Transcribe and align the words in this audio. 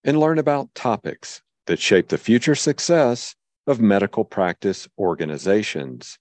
and 0.04 0.20
learn 0.20 0.38
about 0.38 0.74
topics 0.74 1.42
that 1.66 1.78
shape 1.78 2.08
the 2.08 2.18
future 2.18 2.54
success 2.54 3.34
of 3.66 3.80
medical 3.80 4.24
practice 4.24 4.88
organizations. 4.98 6.18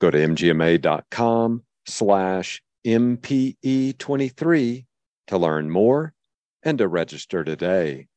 Go 0.00 0.10
to 0.10 0.18
mgma.com 0.18 1.62
slash 1.86 2.62
MPE23 2.86 4.86
to 5.26 5.38
learn 5.38 5.70
more 5.70 6.14
and 6.62 6.78
to 6.78 6.88
register 6.88 7.44
today. 7.44 8.08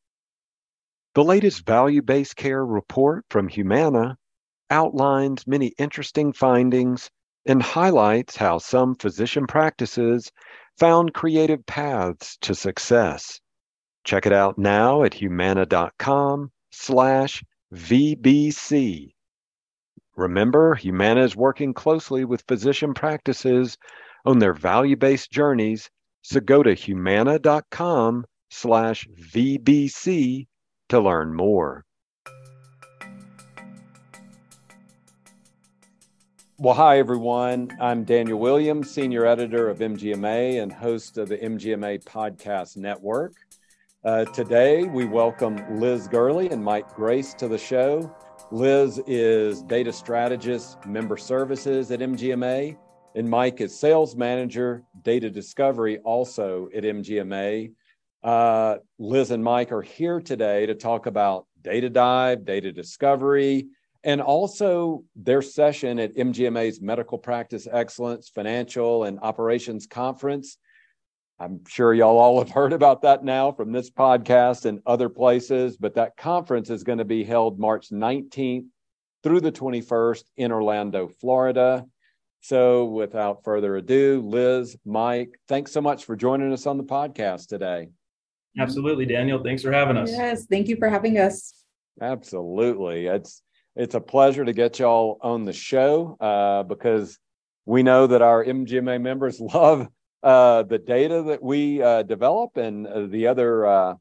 The 1.15 1.23
latest 1.23 1.65
value 1.65 2.01
based 2.01 2.35
care 2.35 2.65
report 2.65 3.25
from 3.29 3.47
Humana 3.47 4.17
outlines 4.69 5.45
many 5.45 5.73
interesting 5.77 6.33
findings 6.33 7.09
and 7.45 7.61
highlights 7.61 8.37
how 8.37 8.57
some 8.57 8.95
physician 8.95 9.47
practices 9.47 10.31
found 10.77 11.13
creative 11.13 11.65
paths 11.65 12.37
to 12.41 12.55
success. 12.55 13.39
Check 14.03 14.25
it 14.25 14.33
out 14.33 14.57
now 14.57 15.03
at 15.03 15.13
humana.com 15.13 16.51
slash 16.71 17.43
VBC. 17.73 19.13
Remember, 20.15 20.75
Humana 20.75 21.23
is 21.23 21.35
working 21.35 21.73
closely 21.73 22.23
with 22.23 22.43
physician 22.47 22.93
practices 22.93 23.77
on 24.25 24.39
their 24.39 24.53
value-based 24.53 25.31
journeys, 25.31 25.89
so 26.21 26.39
go 26.39 26.61
to 26.63 26.73
humana.com 26.73 28.25
slash 28.51 29.07
VBC 29.07 30.47
to 30.89 30.99
learn 30.99 31.33
more. 31.33 31.83
Well, 36.63 36.75
hi, 36.75 36.97
everyone. 36.97 37.75
I'm 37.81 38.05
Daniel 38.05 38.39
Williams, 38.39 38.89
Senior 38.89 39.25
Editor 39.25 39.67
of 39.67 39.79
MGMA 39.79 40.63
and 40.63 40.71
host 40.71 41.17
of 41.17 41.27
the 41.27 41.37
MGMA 41.37 42.05
Podcast 42.05 42.77
Network. 42.77 43.33
Uh, 44.05 44.23
today, 44.23 44.85
we 44.85 45.03
welcome 45.03 45.57
Liz 45.81 46.07
Gurley 46.07 46.49
and 46.51 46.63
Mike 46.63 46.89
Gracz 46.95 47.35
to 47.39 47.49
the 47.49 47.57
show. 47.57 48.15
Liz 48.49 49.01
is 49.07 49.61
Data 49.63 49.91
Strategist, 49.91 50.77
Member 50.85 51.17
Services 51.17 51.91
at 51.91 51.99
MGMA, 51.99 52.77
and 53.13 53.29
Mike 53.29 53.59
is 53.59 53.77
Sales 53.77 54.15
Manager, 54.15 54.83
Data 55.01 55.29
Discovery, 55.29 55.97
also 56.05 56.69
at 56.73 56.83
MGMA. 56.85 57.73
Uh, 58.23 58.77
Liz 58.99 59.31
and 59.31 59.43
Mike 59.43 59.73
are 59.73 59.81
here 59.81 60.21
today 60.21 60.65
to 60.67 60.75
talk 60.75 61.07
about 61.07 61.45
Data 61.61 61.89
Dive, 61.89 62.45
Data 62.45 62.71
Discovery, 62.71 63.67
and 64.03 64.21
also 64.21 65.03
their 65.15 65.41
session 65.41 65.99
at 65.99 66.15
MGMA's 66.15 66.81
Medical 66.81 67.17
Practice 67.17 67.67
Excellence 67.71 68.29
Financial 68.29 69.05
and 69.05 69.19
Operations 69.21 69.87
Conference. 69.87 70.57
I'm 71.39 71.61
sure 71.67 71.93
y'all 71.93 72.19
all 72.19 72.39
have 72.39 72.51
heard 72.51 72.73
about 72.73 73.01
that 73.01 73.23
now 73.23 73.51
from 73.51 73.71
this 73.71 73.89
podcast 73.89 74.65
and 74.65 74.81
other 74.85 75.09
places, 75.09 75.77
but 75.77 75.95
that 75.95 76.15
conference 76.17 76.69
is 76.69 76.83
going 76.83 76.99
to 76.99 77.05
be 77.05 77.23
held 77.23 77.59
March 77.59 77.89
19th 77.89 78.65
through 79.23 79.41
the 79.41 79.51
21st 79.51 80.23
in 80.37 80.51
Orlando, 80.51 81.07
Florida. 81.07 81.85
So, 82.41 82.85
without 82.85 83.43
further 83.45 83.77
ado, 83.77 84.21
Liz, 84.25 84.75
Mike, 84.85 85.39
thanks 85.47 85.71
so 85.71 85.79
much 85.79 86.03
for 86.03 86.17
joining 86.17 86.51
us 86.51 86.67
on 86.67 86.77
the 86.77 86.83
podcast 86.83 87.47
today. 87.47 87.87
Absolutely, 88.59 89.05
Daniel. 89.05 89.41
Thanks 89.41 89.63
for 89.63 89.71
having 89.71 89.95
us. 89.95 90.11
Yes, 90.11 90.45
thank 90.45 90.67
you 90.67 90.75
for 90.75 90.89
having 90.89 91.17
us. 91.17 91.53
Absolutely. 92.01 93.07
It's 93.07 93.41
it's 93.75 93.95
a 93.95 94.01
pleasure 94.01 94.45
to 94.45 94.53
get 94.53 94.79
y'all 94.79 95.17
on 95.21 95.45
the 95.45 95.53
show 95.53 96.17
uh, 96.19 96.63
because 96.63 97.17
we 97.65 97.83
know 97.83 98.07
that 98.07 98.21
our 98.21 98.43
MGMA 98.43 99.01
members 99.01 99.39
love 99.53 99.87
uh, 100.21 100.63
the 100.63 100.77
data 100.77 101.23
that 101.23 101.41
we 101.41 101.81
uh, 101.81 102.03
develop 102.03 102.57
and 102.57 102.87
uh, 102.87 103.07
the 103.07 103.27
other 103.27 103.65
uh, 103.65 103.95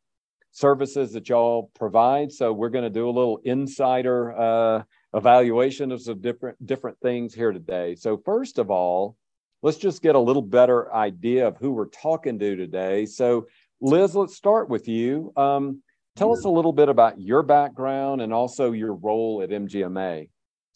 services 0.52 1.12
that 1.12 1.28
y'all 1.28 1.70
provide. 1.74 2.30
So 2.30 2.52
we're 2.52 2.68
going 2.68 2.84
to 2.84 2.90
do 2.90 3.08
a 3.08 3.10
little 3.10 3.40
insider 3.44 4.32
uh, 4.32 4.82
evaluation 5.14 5.90
of 5.90 6.00
some 6.00 6.20
different 6.20 6.64
different 6.64 6.98
things 7.00 7.34
here 7.34 7.52
today. 7.52 7.94
So 7.96 8.18
first 8.18 8.58
of 8.58 8.70
all, 8.70 9.16
let's 9.62 9.78
just 9.78 10.02
get 10.02 10.14
a 10.14 10.20
little 10.20 10.42
better 10.42 10.94
idea 10.94 11.48
of 11.48 11.56
who 11.56 11.72
we're 11.72 11.88
talking 11.88 12.38
to 12.38 12.56
today. 12.56 13.06
So 13.06 13.46
Liz, 13.80 14.14
let's 14.14 14.36
start 14.36 14.68
with 14.68 14.86
you. 14.86 15.32
Um, 15.36 15.82
Tell 16.14 16.32
us 16.32 16.44
a 16.44 16.48
little 16.48 16.74
bit 16.74 16.88
about 16.88 17.20
your 17.20 17.42
background 17.42 18.20
and 18.20 18.34
also 18.34 18.72
your 18.72 18.94
role 18.94 19.40
at 19.42 19.50
MGMA. 19.50 20.28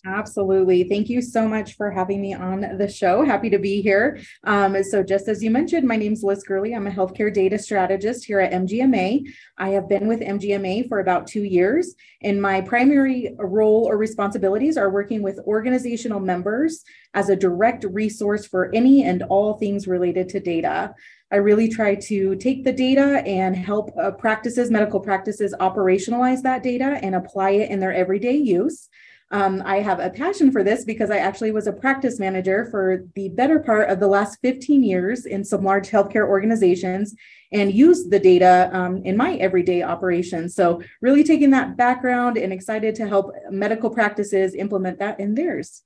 Absolutely. 0.06 0.84
Thank 0.84 1.08
you 1.08 1.20
so 1.20 1.48
much 1.48 1.74
for 1.74 1.90
having 1.90 2.20
me 2.20 2.32
on 2.32 2.78
the 2.78 2.88
show. 2.88 3.24
Happy 3.24 3.50
to 3.50 3.58
be 3.58 3.82
here. 3.82 4.20
Um, 4.44 4.82
so, 4.84 5.02
just 5.02 5.26
as 5.26 5.42
you 5.42 5.50
mentioned, 5.50 5.86
my 5.86 5.96
name 5.96 6.12
is 6.12 6.22
Liz 6.22 6.44
Gurley. 6.44 6.74
I'm 6.74 6.86
a 6.86 6.90
healthcare 6.90 7.32
data 7.32 7.58
strategist 7.58 8.24
here 8.24 8.38
at 8.38 8.52
MGMA. 8.52 9.24
I 9.58 9.70
have 9.70 9.88
been 9.88 10.06
with 10.06 10.20
MGMA 10.20 10.88
for 10.88 11.00
about 11.00 11.26
two 11.26 11.42
years, 11.42 11.94
and 12.22 12.40
my 12.40 12.60
primary 12.60 13.34
role 13.38 13.86
or 13.88 13.98
responsibilities 13.98 14.76
are 14.76 14.90
working 14.90 15.22
with 15.22 15.40
organizational 15.40 16.20
members 16.20 16.84
as 17.14 17.28
a 17.28 17.36
direct 17.36 17.84
resource 17.84 18.46
for 18.46 18.72
any 18.74 19.02
and 19.02 19.24
all 19.24 19.54
things 19.54 19.88
related 19.88 20.28
to 20.30 20.40
data. 20.40 20.94
I 21.32 21.36
really 21.36 21.68
try 21.68 21.96
to 21.96 22.36
take 22.36 22.62
the 22.62 22.72
data 22.72 23.22
and 23.26 23.56
help 23.56 23.90
uh, 24.00 24.12
practices, 24.12 24.70
medical 24.70 25.00
practices, 25.00 25.54
operationalize 25.58 26.42
that 26.42 26.62
data 26.62 27.00
and 27.02 27.16
apply 27.16 27.50
it 27.50 27.70
in 27.70 27.80
their 27.80 27.92
everyday 27.92 28.36
use. 28.36 28.88
Um, 29.32 29.60
I 29.66 29.78
have 29.78 29.98
a 29.98 30.08
passion 30.08 30.52
for 30.52 30.62
this 30.62 30.84
because 30.84 31.10
I 31.10 31.18
actually 31.18 31.50
was 31.50 31.66
a 31.66 31.72
practice 31.72 32.20
manager 32.20 32.68
for 32.70 33.04
the 33.16 33.28
better 33.30 33.58
part 33.58 33.90
of 33.90 33.98
the 33.98 34.06
last 34.06 34.38
15 34.42 34.84
years 34.84 35.26
in 35.26 35.42
some 35.42 35.64
large 35.64 35.90
healthcare 35.90 36.28
organizations 36.28 37.12
and 37.52 37.72
used 37.72 38.12
the 38.12 38.20
data 38.20 38.70
um, 38.72 38.98
in 38.98 39.16
my 39.16 39.34
everyday 39.34 39.82
operations. 39.82 40.54
So, 40.54 40.80
really 41.00 41.24
taking 41.24 41.50
that 41.50 41.76
background 41.76 42.36
and 42.36 42.52
excited 42.52 42.94
to 42.96 43.08
help 43.08 43.32
medical 43.50 43.90
practices 43.90 44.54
implement 44.54 45.00
that 45.00 45.18
in 45.18 45.34
theirs. 45.34 45.82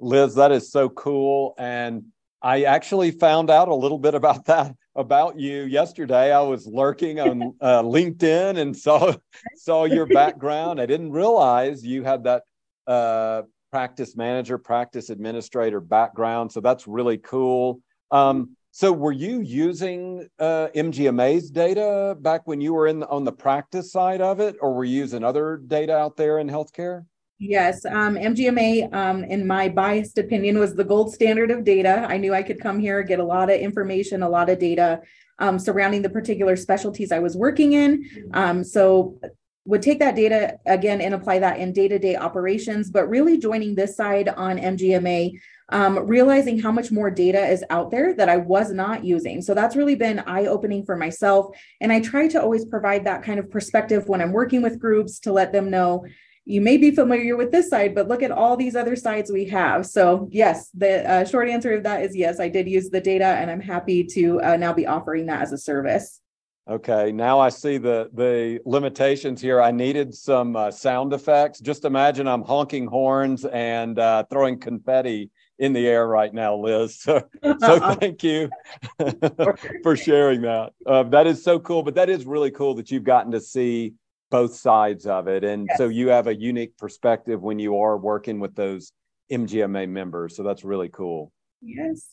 Liz, 0.00 0.34
that 0.34 0.50
is 0.50 0.72
so 0.72 0.88
cool. 0.88 1.54
And 1.58 2.06
I 2.42 2.62
actually 2.62 3.10
found 3.10 3.50
out 3.50 3.68
a 3.68 3.74
little 3.74 3.98
bit 3.98 4.14
about 4.14 4.46
that 4.46 4.74
about 4.94 5.38
you 5.38 5.62
yesterday. 5.62 6.32
I 6.32 6.40
was 6.40 6.66
lurking 6.66 7.20
on 7.20 7.54
uh, 7.60 7.82
LinkedIn 7.82 8.58
and 8.58 8.76
saw 8.76 9.14
saw 9.56 9.84
your 9.84 10.06
background. 10.06 10.80
I 10.80 10.86
didn't 10.86 11.12
realize 11.12 11.84
you 11.84 12.02
had 12.02 12.24
that 12.24 12.42
uh, 12.86 13.42
practice 13.70 14.16
manager, 14.16 14.58
practice 14.58 15.10
administrator 15.10 15.80
background. 15.80 16.52
So 16.52 16.60
that's 16.60 16.86
really 16.86 17.18
cool. 17.18 17.80
Um, 18.10 18.56
so 18.72 18.92
were 18.92 19.12
you 19.12 19.40
using 19.40 20.28
uh, 20.38 20.68
MGMA's 20.74 21.50
data 21.50 22.16
back 22.20 22.46
when 22.46 22.60
you 22.60 22.72
were 22.72 22.86
in 22.86 23.00
the, 23.00 23.08
on 23.08 23.24
the 23.24 23.32
practice 23.32 23.90
side 23.90 24.20
of 24.20 24.38
it, 24.38 24.56
or 24.60 24.74
were 24.74 24.84
you 24.84 24.96
using 24.96 25.24
other 25.24 25.56
data 25.56 25.96
out 25.96 26.16
there 26.16 26.38
in 26.38 26.48
healthcare? 26.48 27.04
Yes, 27.42 27.86
um, 27.86 28.16
MGMA, 28.16 28.92
um, 28.92 29.24
in 29.24 29.46
my 29.46 29.66
biased 29.70 30.18
opinion, 30.18 30.58
was 30.58 30.74
the 30.74 30.84
gold 30.84 31.14
standard 31.14 31.50
of 31.50 31.64
data. 31.64 32.06
I 32.06 32.18
knew 32.18 32.34
I 32.34 32.42
could 32.42 32.60
come 32.60 32.78
here, 32.78 33.02
get 33.02 33.18
a 33.18 33.24
lot 33.24 33.48
of 33.48 33.58
information, 33.58 34.22
a 34.22 34.28
lot 34.28 34.50
of 34.50 34.58
data 34.58 35.00
um, 35.38 35.58
surrounding 35.58 36.02
the 36.02 36.10
particular 36.10 36.54
specialties 36.54 37.10
I 37.10 37.18
was 37.18 37.38
working 37.38 37.72
in. 37.72 38.28
Um, 38.34 38.62
so 38.62 39.18
would 39.64 39.80
take 39.80 40.00
that 40.00 40.16
data 40.16 40.58
again 40.66 41.00
and 41.00 41.14
apply 41.14 41.38
that 41.38 41.58
in 41.58 41.72
day-to-day 41.72 42.16
operations 42.16 42.90
but 42.90 43.06
really 43.08 43.36
joining 43.36 43.74
this 43.74 43.94
side 43.94 44.30
on 44.30 44.56
mgma 44.58 45.30
um, 45.68 45.98
realizing 46.06 46.58
how 46.58 46.72
much 46.72 46.90
more 46.90 47.10
data 47.10 47.46
is 47.46 47.62
out 47.68 47.90
there 47.90 48.14
that 48.14 48.30
i 48.30 48.38
was 48.38 48.72
not 48.72 49.04
using 49.04 49.42
so 49.42 49.52
that's 49.52 49.76
really 49.76 49.94
been 49.94 50.18
eye-opening 50.20 50.82
for 50.82 50.96
myself 50.96 51.54
and 51.82 51.92
i 51.92 52.00
try 52.00 52.26
to 52.26 52.40
always 52.40 52.64
provide 52.64 53.04
that 53.04 53.22
kind 53.22 53.38
of 53.38 53.50
perspective 53.50 54.08
when 54.08 54.22
i'm 54.22 54.32
working 54.32 54.62
with 54.62 54.80
groups 54.80 55.20
to 55.20 55.30
let 55.30 55.52
them 55.52 55.68
know 55.68 56.06
you 56.44 56.60
may 56.60 56.76
be 56.76 56.90
familiar 56.90 57.36
with 57.36 57.52
this 57.52 57.68
side, 57.68 57.94
but 57.94 58.08
look 58.08 58.22
at 58.22 58.30
all 58.30 58.56
these 58.56 58.74
other 58.74 58.96
sides 58.96 59.30
we 59.30 59.44
have. 59.46 59.86
So, 59.86 60.28
yes, 60.30 60.70
the 60.74 61.08
uh, 61.08 61.24
short 61.24 61.48
answer 61.48 61.72
of 61.72 61.82
that 61.84 62.02
is 62.02 62.16
yes, 62.16 62.40
I 62.40 62.48
did 62.48 62.68
use 62.68 62.90
the 62.90 63.00
data 63.00 63.24
and 63.24 63.50
I'm 63.50 63.60
happy 63.60 64.04
to 64.04 64.40
uh, 64.42 64.56
now 64.56 64.72
be 64.72 64.86
offering 64.86 65.26
that 65.26 65.42
as 65.42 65.52
a 65.52 65.58
service. 65.58 66.20
Okay, 66.68 67.10
now 67.10 67.40
I 67.40 67.48
see 67.48 67.78
the 67.78 68.10
the 68.12 68.60
limitations 68.64 69.40
here. 69.40 69.60
I 69.60 69.72
needed 69.72 70.14
some 70.14 70.54
uh, 70.54 70.70
sound 70.70 71.12
effects. 71.12 71.58
Just 71.58 71.84
imagine 71.84 72.28
I'm 72.28 72.42
honking 72.42 72.86
horns 72.86 73.44
and 73.44 73.98
uh, 73.98 74.24
throwing 74.30 74.60
confetti 74.60 75.30
in 75.58 75.72
the 75.72 75.86
air 75.86 76.06
right 76.06 76.32
now, 76.32 76.56
Liz. 76.56 76.96
So, 77.02 77.24
so 77.60 77.94
thank 78.00 78.22
you 78.22 78.50
for 79.82 79.96
sharing 79.96 80.42
that. 80.42 80.72
Uh, 80.86 81.02
that 81.04 81.26
is 81.26 81.42
so 81.42 81.58
cool. 81.58 81.82
But 81.82 81.94
that 81.94 82.08
is 82.08 82.24
really 82.24 82.50
cool 82.50 82.74
that 82.74 82.90
you've 82.90 83.04
gotten 83.04 83.32
to 83.32 83.40
see 83.40 83.94
both 84.30 84.54
sides 84.54 85.06
of 85.06 85.28
it, 85.28 85.44
and 85.44 85.66
yes. 85.68 85.78
so 85.78 85.88
you 85.88 86.08
have 86.08 86.26
a 86.26 86.34
unique 86.34 86.76
perspective 86.76 87.42
when 87.42 87.58
you 87.58 87.78
are 87.78 87.96
working 87.96 88.40
with 88.40 88.54
those 88.54 88.92
MGMA 89.30 89.88
members. 89.88 90.36
So 90.36 90.42
that's 90.42 90.64
really 90.64 90.88
cool. 90.88 91.32
Yes. 91.60 92.06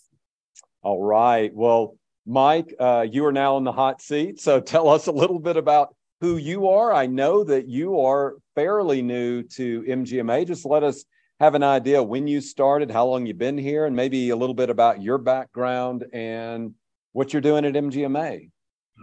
All 0.81 1.04
right. 1.04 1.54
Well 1.54 1.98
Mike, 2.28 2.75
uh, 2.78 3.06
you 3.10 3.25
are 3.25 3.31
now 3.31 3.56
in 3.56 3.64
the 3.64 3.72
hot 3.72 4.02
seat. 4.02 4.42
So 4.42 4.60
tell 4.74 4.90
us 4.90 5.08
a 5.08 5.12
little 5.12 5.40
bit 5.40 5.58
about 5.58 5.96
who 6.19 6.38
you 6.38 6.68
are. 6.68 6.92
I 6.92 7.06
know 7.06 7.44
that 7.46 7.68
you 7.68 8.02
are 8.02 8.36
fairly 8.56 9.02
new 9.02 9.44
to 9.44 9.84
MGMA. 9.84 10.46
Just 10.46 10.66
let 10.66 10.84
us 10.84 11.06
have 11.40 11.56
an 11.56 11.64
idea 11.64 12.02
when 12.04 12.28
you 12.28 12.42
started, 12.42 12.92
how 12.92 13.06
long 13.06 13.25
you've 13.25 13.38
been 13.38 13.58
here, 13.58 13.86
and 13.86 13.96
maybe 13.96 14.31
a 14.31 14.36
little 14.36 14.56
bit 14.56 14.69
about 14.69 15.02
your 15.02 15.19
background 15.19 16.06
and 16.12 16.74
what 17.14 17.31
you're 17.31 17.42
doing 17.42 17.64
at 17.64 17.74
MGMA. 17.74 18.50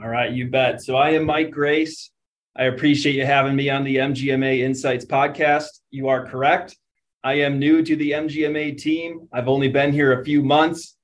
All 0.03 0.09
right, 0.09 0.33
you 0.33 0.51
bet. 0.51 0.83
So 0.83 0.97
I 0.97 1.11
am 1.11 1.25
Mike 1.25 1.51
Gracz. 1.51 2.11
I 2.57 2.67
appreciate 2.67 3.17
you 3.17 3.27
having 3.27 3.57
me 3.57 3.69
on 3.69 3.83
the 3.83 3.97
MGMA 3.97 4.61
Insights 4.61 5.05
podcast. 5.05 5.81
You 5.91 6.07
are 6.07 6.25
correct. 6.25 6.77
I 7.25 7.35
am 7.41 7.59
new 7.59 7.83
to 7.83 7.97
the 7.97 8.13
MGMA 8.13 8.79
team. 8.79 9.29
I've 9.33 9.49
only 9.49 9.67
been 9.67 9.93
here 9.93 10.21
a 10.21 10.25
few 10.25 10.41
months. 10.41 10.97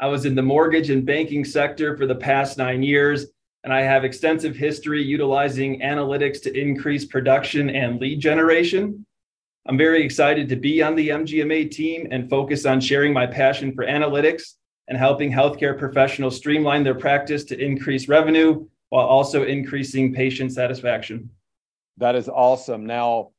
I 0.00 0.08
was 0.08 0.24
in 0.24 0.34
the 0.34 0.42
mortgage 0.42 0.90
and 0.90 1.06
banking 1.06 1.44
sector 1.44 1.96
for 1.96 2.06
the 2.06 2.16
past 2.16 2.58
nine 2.58 2.82
years, 2.82 3.26
and 3.62 3.72
I 3.72 3.82
have 3.82 4.04
extensive 4.04 4.56
history 4.56 5.00
utilizing 5.00 5.80
analytics 5.80 6.42
to 6.42 6.52
increase 6.52 7.04
production 7.04 7.70
and 7.70 8.00
lead 8.00 8.18
generation. 8.18 9.06
I'm 9.68 9.78
very 9.78 10.02
excited 10.02 10.48
to 10.48 10.56
be 10.56 10.82
on 10.82 10.96
the 10.96 11.10
MGMA 11.10 11.70
team 11.70 12.08
and 12.10 12.28
focus 12.28 12.66
on 12.66 12.80
sharing 12.80 13.12
my 13.12 13.28
passion 13.28 13.72
for 13.72 13.86
analytics 13.86 14.54
and 14.88 14.98
helping 14.98 15.30
healthcare 15.30 15.78
professionals 15.78 16.36
streamline 16.36 16.82
their 16.82 16.96
practice 16.96 17.44
to 17.44 17.64
increase 17.64 18.08
revenue 18.08 18.66
while 18.90 19.06
also 19.06 19.44
increasing 19.44 20.14
patient 20.14 20.52
satisfaction. 20.52 21.30
That 21.98 22.14
is 22.14 22.28
awesome. 22.28 22.86
Now, 22.86 23.30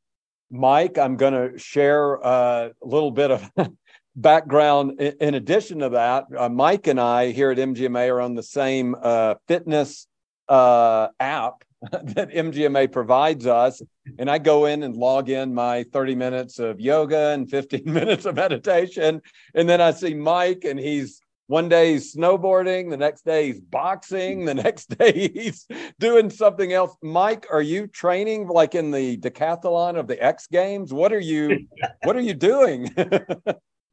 Mike, 0.50 0.98
I'm 0.98 1.18
going 1.18 1.34
to 1.34 1.58
share 1.58 2.16
a 2.16 2.72
little 2.82 3.12
bit 3.12 3.32
of 3.32 3.50
background 4.18 5.00
in 5.00 5.36
addition 5.36 5.78
to 5.78 5.90
that 5.90 6.26
uh, 6.36 6.50
mike 6.50 6.88
and 6.88 7.00
i 7.00 7.30
here 7.30 7.52
at 7.52 7.60
mgma 7.60 8.10
are 8.10 8.20
on 8.20 8.34
the 8.34 8.42
same 8.42 8.96
uh, 9.00 9.36
fitness 9.48 10.08
uh, 10.50 11.08
app 11.20 11.64
that 11.92 12.32
mgma 12.32 12.92
provides 12.92 13.46
us 13.46 13.80
and 14.18 14.28
i 14.28 14.40
go 14.40 14.66
in 14.66 14.82
and 14.82 14.96
log 14.96 15.30
in 15.30 15.54
my 15.54 15.84
30 15.94 16.16
minutes 16.16 16.58
of 16.58 16.80
yoga 16.80 17.30
and 17.30 17.48
15 17.48 17.84
minutes 17.86 18.26
of 18.26 18.36
meditation 18.36 19.22
and 19.54 19.70
then 19.70 19.82
i 19.82 19.92
see 19.92 20.16
mike 20.16 20.64
and 20.66 20.80
he's 20.80 21.22
one 21.48 21.70
day 21.70 21.94
he's 21.94 22.16
snowboarding 22.16 22.90
the 22.90 22.98
next 22.98 23.26
day 23.26 23.48
he's 23.48 23.60
boxing 23.60 24.46
the 24.46 24.54
next 24.68 24.98
day 24.98 25.30
he's 25.34 25.66
doing 26.00 26.30
something 26.30 26.74
else 26.74 26.96
mike 27.02 27.48
are 27.52 27.62
you 27.62 27.88
training 27.88 28.48
like 28.48 28.76
in 28.76 28.92
the 28.92 29.18
decathlon 29.18 29.98
of 29.98 30.08
the 30.08 30.22
x 30.24 30.48
games 30.48 30.94
what 30.94 31.12
are 31.12 31.20
you 31.20 31.68
what 32.04 32.16
are 32.16 32.22
you 32.22 32.34
doing 32.34 32.90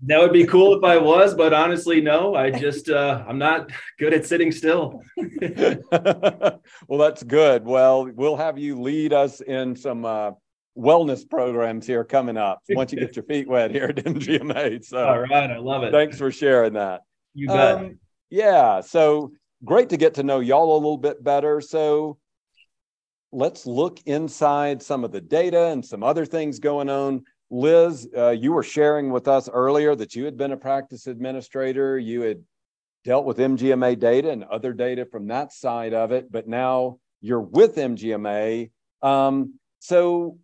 That 0.07 0.21
would 0.21 0.33
be 0.33 0.45
cool 0.45 0.77
if 0.77 0.85
I 0.85 0.99
was, 0.99 1.35
but 1.35 1.55
honestly, 1.55 2.01
no. 2.01 2.35
I 2.35 2.51
just 2.51 2.91
uh, 2.91 3.25
I'm 3.27 3.39
not 3.39 3.71
good 3.99 4.13
at 4.13 4.27
sitting 4.27 4.53
still. 4.53 5.01
well, 5.17 6.99
that's 6.99 7.23
good. 7.23 7.65
Well, 7.65 8.11
we'll 8.13 8.37
have 8.37 8.59
you 8.59 8.79
lead 8.83 9.15
us 9.15 9.41
in 9.41 9.75
some 9.75 10.05
uh, 10.05 10.33
wellness 10.77 11.29
programs 11.29 11.87
here 11.87 12.05
coming 12.05 12.37
up 12.37 12.61
once 12.71 12.93
you 12.93 12.99
get 12.99 13.17
your 13.17 13.25
feet 13.25 13.49
wet 13.49 13.71
here 13.71 13.85
at 13.85 13.97
MGMA. 13.97 14.85
So, 14.85 15.07
all 15.07 15.21
right, 15.21 15.51
I 15.51 15.59
love 15.59 15.85
it. 15.85 15.93
Thanks 15.93 16.19
for 16.19 16.31
sharing 16.31 16.75
that. 16.75 17.01
You. 17.35 17.51
Um, 17.51 17.99
yeah, 18.31 18.81
so 18.81 19.33
great 19.65 19.91
to 19.91 19.97
get 19.97 20.15
to 20.15 20.23
know 20.23 20.41
y'all 20.41 20.75
a 20.75 20.79
little 20.79 20.99
bit 20.99 21.23
better. 21.23 21.61
So, 21.61 22.19
let's 23.33 23.67
look 23.67 24.01
inside 24.07 24.83
some 24.83 25.05
of 25.05 25.13
the 25.13 25.21
data 25.21 25.67
and 25.67 25.85
some 25.85 26.03
other 26.03 26.25
things 26.25 26.59
going 26.59 26.89
on 26.89 27.25
Liz, 27.55 28.09
uh, 28.17 28.31
you 28.31 28.53
were 28.53 28.63
sharing 28.63 29.11
with 29.11 29.29
us 29.29 29.49
earlier 29.49 29.95
that 29.95 30.15
you 30.15 30.25
had 30.25 30.37
been 30.37 30.53
a 30.53 30.57
practice 30.57 31.07
administrator. 31.07 31.99
You 31.99 32.23
had 32.23 32.43
dealt 33.05 33.25
with 33.25 33.39
MGMA 33.39 33.99
data 33.99 34.31
and 34.31 34.45
other 34.45 34.73
data 34.73 35.05
from 35.05 35.29
that 35.29 35.53
side 35.53 35.95
of 35.95 36.11
it, 36.11 36.33
but 36.33 36.49
now 36.49 36.99
you're 37.21 37.41
with 37.41 37.77
MGMA. 37.77 38.71
Um, 39.03 39.59
so, 39.79 40.39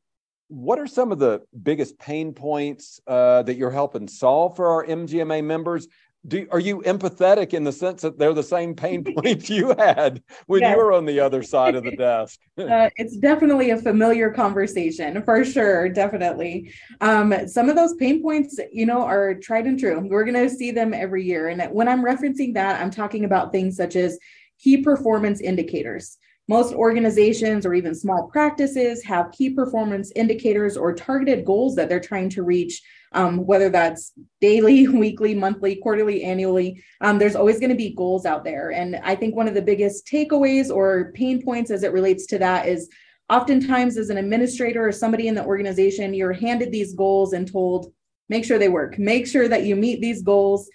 what 0.48 0.78
are 0.78 0.86
some 0.86 1.12
of 1.12 1.18
the 1.18 1.42
biggest 1.62 1.98
pain 1.98 2.32
points 2.32 3.00
uh, 3.06 3.42
that 3.42 3.56
you're 3.56 3.70
helping 3.70 4.08
solve 4.08 4.56
for 4.56 4.68
our 4.68 4.86
MGMA 4.86 5.44
members? 5.44 5.88
Do 6.26 6.46
are 6.50 6.60
you 6.60 6.82
empathetic 6.82 7.54
in 7.54 7.64
the 7.64 7.72
sense 7.72 8.02
that 8.02 8.18
they're 8.18 8.34
the 8.34 8.42
same 8.42 8.74
pain 8.74 9.02
points 9.16 9.48
you 9.48 9.74
had 9.78 10.22
when 10.46 10.60
yes. 10.60 10.72
you 10.72 10.82
were 10.82 10.92
on 10.92 11.06
the 11.06 11.18
other 11.18 11.42
side 11.42 11.74
of 11.74 11.84
the 11.84 11.96
desk? 11.96 12.38
Uh, 12.60 12.90
it's 12.96 13.16
definitely 13.16 13.70
a 13.70 13.76
familiar 13.76 14.30
conversation 14.30 15.22
for 15.22 15.44
sure 15.44 15.88
definitely. 15.88 16.70
Um, 17.00 17.34
some 17.48 17.70
of 17.70 17.74
those 17.74 17.94
pain 17.94 18.22
points 18.22 18.60
you 18.70 18.84
know 18.84 19.02
are 19.02 19.34
tried 19.34 19.66
and 19.66 19.78
true. 19.78 19.98
We're 19.98 20.24
going 20.24 20.48
to 20.48 20.54
see 20.54 20.70
them 20.70 20.92
every 20.92 21.24
year. 21.24 21.48
And 21.48 21.62
when 21.72 21.88
i'm 21.88 22.04
referencing 22.04 22.52
that 22.54 22.80
i'm 22.80 22.90
talking 22.90 23.24
about 23.24 23.50
things 23.50 23.76
such 23.76 23.96
as 23.96 24.18
key 24.58 24.82
performance 24.82 25.40
indicators 25.40 26.18
most 26.50 26.74
organizations 26.74 27.64
or 27.64 27.74
even 27.74 27.94
small 27.94 28.26
practices 28.26 29.04
have 29.04 29.30
key 29.30 29.50
performance 29.50 30.10
indicators 30.16 30.76
or 30.76 30.92
targeted 30.92 31.44
goals 31.44 31.76
that 31.76 31.88
they're 31.88 32.00
trying 32.00 32.28
to 32.28 32.42
reach 32.42 32.82
um, 33.12 33.46
whether 33.46 33.68
that's 33.70 34.12
daily, 34.40 34.88
weekly, 35.04 35.32
monthly, 35.32 35.76
quarterly, 35.76 36.24
annually. 36.24 36.82
Um, 37.00 37.20
there's 37.20 37.36
always 37.36 37.60
going 37.60 37.70
to 37.70 37.76
be 37.76 37.94
goals 37.94 38.26
out 38.26 38.42
there. 38.42 38.70
And 38.70 38.96
I 38.96 39.14
think 39.14 39.36
one 39.36 39.46
of 39.46 39.54
the 39.54 39.62
biggest 39.62 40.08
takeaways 40.08 40.74
or 40.74 41.12
pain 41.14 41.40
points 41.40 41.70
as 41.70 41.84
it 41.84 41.92
relates 41.92 42.26
to 42.26 42.38
that 42.38 42.66
is 42.66 42.88
oftentimes 43.28 43.96
as 43.96 44.10
an 44.10 44.18
administrator 44.18 44.84
or 44.84 44.90
somebody 44.90 45.28
in 45.28 45.36
the 45.36 45.44
organization, 45.44 46.14
you're 46.14 46.32
handed 46.32 46.72
these 46.72 46.94
goals 46.94 47.32
and 47.32 47.50
told, 47.50 47.92
make 48.28 48.44
sure 48.44 48.58
they 48.58 48.68
work, 48.68 48.98
make 48.98 49.28
sure 49.28 49.46
that 49.46 49.62
you 49.62 49.76
meet 49.76 50.00
these 50.00 50.22
goals 50.22 50.68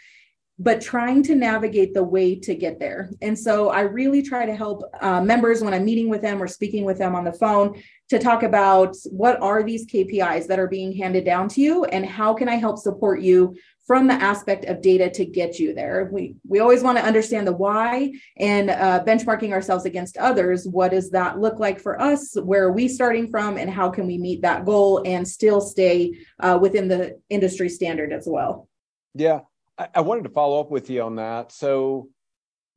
but 0.57 0.79
trying 0.79 1.21
to 1.21 1.35
navigate 1.35 1.93
the 1.93 2.03
way 2.03 2.33
to 2.33 2.55
get 2.55 2.79
there. 2.79 3.09
And 3.21 3.37
so 3.37 3.69
I 3.69 3.81
really 3.81 4.21
try 4.21 4.45
to 4.45 4.55
help 4.55 4.83
uh, 5.01 5.19
members 5.19 5.61
when 5.61 5.73
I'm 5.73 5.83
meeting 5.83 6.07
with 6.07 6.21
them 6.21 6.41
or 6.41 6.47
speaking 6.47 6.85
with 6.85 6.97
them 6.97 7.13
on 7.13 7.25
the 7.25 7.33
phone 7.33 7.81
to 8.09 8.19
talk 8.19 8.43
about 8.43 8.95
what 9.09 9.41
are 9.41 9.63
these 9.63 9.85
KPIs 9.85 10.47
that 10.47 10.59
are 10.59 10.67
being 10.67 10.95
handed 10.95 11.25
down 11.25 11.49
to 11.49 11.61
you 11.61 11.83
and 11.85 12.05
how 12.05 12.33
can 12.33 12.47
I 12.47 12.55
help 12.55 12.77
support 12.77 13.21
you 13.21 13.55
from 13.85 14.07
the 14.07 14.13
aspect 14.13 14.65
of 14.65 14.81
data 14.81 15.09
to 15.11 15.25
get 15.25 15.59
you 15.59 15.73
there. 15.73 16.09
We 16.11 16.35
we 16.47 16.59
always 16.59 16.81
want 16.81 16.97
to 16.97 17.03
understand 17.03 17.45
the 17.45 17.53
why 17.53 18.13
and 18.37 18.71
uh, 18.71 19.03
benchmarking 19.05 19.51
ourselves 19.51 19.85
against 19.85 20.17
others. 20.17 20.67
What 20.67 20.91
does 20.91 21.11
that 21.11 21.39
look 21.39 21.59
like 21.59 21.79
for 21.79 22.01
us? 22.01 22.35
Where 22.35 22.63
are 22.63 22.71
we 22.71 22.87
starting 22.87 23.29
from, 23.29 23.57
and 23.57 23.69
how 23.69 23.89
can 23.91 24.07
we 24.07 24.17
meet 24.17 24.41
that 24.41 24.65
goal 24.65 25.03
and 25.05 25.27
still 25.27 25.61
stay 25.61 26.17
uh, 26.39 26.57
within 26.59 26.87
the 26.87 27.19
industry 27.29 27.69
standard 27.69 28.11
as 28.11 28.25
well? 28.27 28.67
Yeah, 29.13 29.41
I, 29.77 29.87
I 29.95 30.01
wanted 30.01 30.23
to 30.23 30.29
follow 30.29 30.59
up 30.59 30.71
with 30.71 30.89
you 30.89 31.01
on 31.01 31.15
that. 31.15 31.51
So 31.51 32.09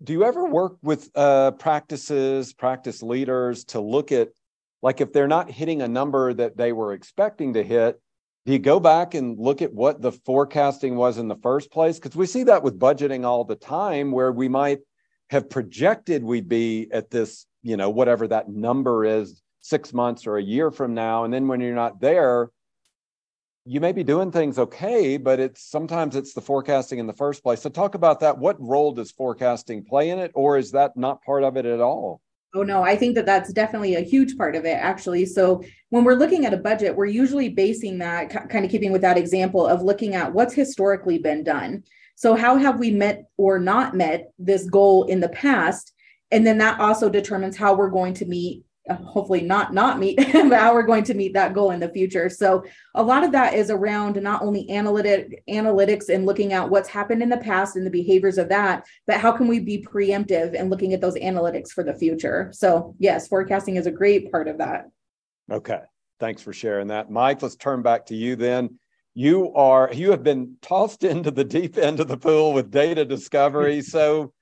do 0.03 0.13
you 0.13 0.25
ever 0.25 0.47
work 0.47 0.77
with 0.83 1.11
uh, 1.15 1.53
practices, 1.53 2.53
practice 2.53 3.03
leaders 3.03 3.65
to 3.67 3.81
look 3.81 4.13
at 4.13 4.29
like 4.81 5.01
if 5.01 5.13
they're 5.13 5.27
not 5.27 5.51
hitting 5.51 5.83
a 5.83 5.89
number 5.89 6.33
that 6.35 6.57
they 6.57 6.73
were 6.73 6.93
expecting 6.93 7.55
to 7.55 7.65
hit, 7.65 8.01
do 8.47 8.53
you 8.53 8.59
go 8.59 8.79
back 8.79 9.15
and 9.15 9.39
look 9.39 9.61
at 9.61 9.75
what 9.75 10.01
the 10.01 10.13
forecasting 10.13 10.95
was 10.95 11.19
in 11.19 11.29
the 11.29 11.37
first 11.37 11.71
place? 11.71 11.99
Because 11.99 12.17
we 12.17 12.27
see 12.27 12.45
that 12.45 12.63
with 12.63 12.79
budgeting 12.79 13.25
all 13.25 13.45
the 13.45 13.57
time, 13.57 14.13
where 14.13 14.31
we 14.31 14.49
might 14.49 14.79
have 15.31 15.51
projected 15.51 16.23
we'd 16.23 16.49
be 16.49 16.89
at 16.93 17.11
this, 17.11 17.45
you 17.63 17.77
know, 17.77 17.91
whatever 17.91 18.29
that 18.29 18.49
number 18.49 19.05
is 19.05 19.43
six 19.61 19.93
months 19.93 20.27
or 20.27 20.39
a 20.39 20.43
year 20.43 20.71
from 20.71 20.95
now. 20.95 21.25
And 21.25 21.35
then 21.35 21.49
when 21.49 21.61
you're 21.61 21.75
not 21.75 22.01
there, 22.01 22.51
you 23.69 23.83
may 23.83 23.93
be 23.93 24.03
doing 24.03 24.33
things 24.33 24.59
okay, 24.59 25.19
but 25.19 25.39
it's 25.39 25.63
sometimes 25.63 26.17
it's 26.17 26.33
the 26.33 26.41
forecasting 26.41 26.99
in 26.99 27.07
the 27.07 27.13
first 27.13 27.43
place. 27.43 27.61
So 27.61 27.69
talk 27.69 27.95
about 27.95 28.21
that. 28.21 28.39
What 28.39 28.57
role 28.59 28.93
does 28.93 29.11
forecasting 29.11 29.85
play 29.85 30.09
in 30.09 30.19
it, 30.19 30.31
or 30.35 30.57
is 30.57 30.71
that 30.71 30.97
not 30.97 31.23
part 31.23 31.43
of 31.43 31.59
it 31.59 31.67
at 31.67 31.79
all? 31.79 32.23
Oh, 32.55 32.63
no, 32.63 32.83
I 32.83 32.97
think 32.97 33.15
that 33.17 33.27
that's 33.27 33.53
definitely 33.53 33.97
a 33.97 34.01
huge 34.01 34.39
part 34.39 34.57
of 34.57 34.65
it, 34.65 34.79
actually. 34.79 35.27
So, 35.27 35.63
when 35.91 36.03
we're 36.03 36.15
looking 36.15 36.47
at 36.47 36.55
a 36.55 36.59
budget, 36.59 36.97
we're 36.97 37.05
usually 37.05 37.51
basing 37.51 37.99
that 37.99 38.31
kind 38.49 38.65
of 38.65 38.71
keeping 38.71 38.91
with 38.91 39.03
that 39.03 39.19
example 39.19 39.67
of 39.67 39.83
looking 39.83 40.15
at 40.15 40.33
what's 40.33 40.55
historically 40.55 41.19
been 41.19 41.45
done. 41.45 41.85
So, 42.17 42.35
how 42.35 42.57
have 42.57 42.79
we 42.79 42.91
met 42.91 43.27
or 43.37 43.59
not 43.59 43.95
met 43.95 44.33
this 44.39 44.69
goal 44.71 45.05
in 45.05 45.21
the 45.21 45.29
past? 45.29 45.93
And 46.31 46.47
then 46.47 46.57
that 46.59 46.81
also 46.81 47.11
determines 47.11 47.57
how 47.57 47.75
we're 47.75 47.91
going 47.91 48.15
to 48.15 48.25
meet 48.25 48.65
Uh, 48.89 48.95
hopefully 48.97 49.43
not 49.43 49.75
not 49.75 49.99
meet 49.99 50.19
how 50.33 50.73
we're 50.73 50.83
going 50.83 51.05
to 51.05 51.15
meet 51.15 51.35
that 51.35 51.55
goal 51.55 51.71
in 51.71 51.81
the 51.81 51.89
future. 51.89 52.29
So 52.29 52.65
a 52.95 53.03
lot 53.03 53.25
of 53.25 53.33
that 53.33 53.55
is 53.55 53.71
around 53.71 54.21
not 54.23 54.43
only 54.43 54.69
analytic 54.71 55.43
analytics 55.49 56.09
and 56.09 56.25
looking 56.25 56.53
at 56.53 56.69
what's 56.69 56.89
happened 56.89 57.23
in 57.23 57.29
the 57.29 57.37
past 57.37 57.77
and 57.77 57.85
the 57.85 57.91
behaviors 57.91 58.39
of 58.39 58.49
that 58.49 58.87
but 59.07 59.21
how 59.21 59.33
can 59.33 59.49
we 59.49 59.61
be 59.61 59.83
preemptive 59.83 60.59
and 60.59 60.71
looking 60.71 60.95
at 60.95 61.01
those 61.01 61.17
analytics 61.17 61.71
for 61.71 61.85
the 61.85 61.95
future? 61.95 62.51
So 62.53 62.95
yes 62.99 63.29
forecasting 63.29 63.77
is 63.77 63.87
a 63.87 63.93
great 63.93 64.31
part 64.33 64.49
of 64.49 64.59
that. 64.59 64.87
Okay. 65.51 65.81
Thanks 66.21 66.43
for 66.43 66.53
sharing 66.53 66.89
that. 66.89 67.11
Mike 67.11 67.43
let's 67.43 67.57
turn 67.57 67.83
back 67.83 68.07
to 68.07 68.15
you 68.15 68.37
then. 68.37 68.79
You 69.15 69.53
are 69.55 69.91
you 69.93 70.13
have 70.13 70.23
been 70.23 70.57
tossed 70.63 71.05
into 71.13 71.31
the 71.31 71.45
deep 71.45 71.77
end 71.77 72.01
of 72.01 72.09
the 72.09 72.17
pool 72.17 72.53
with 72.53 72.71
data 72.71 73.05
discovery. 73.05 73.83
So 73.89 74.33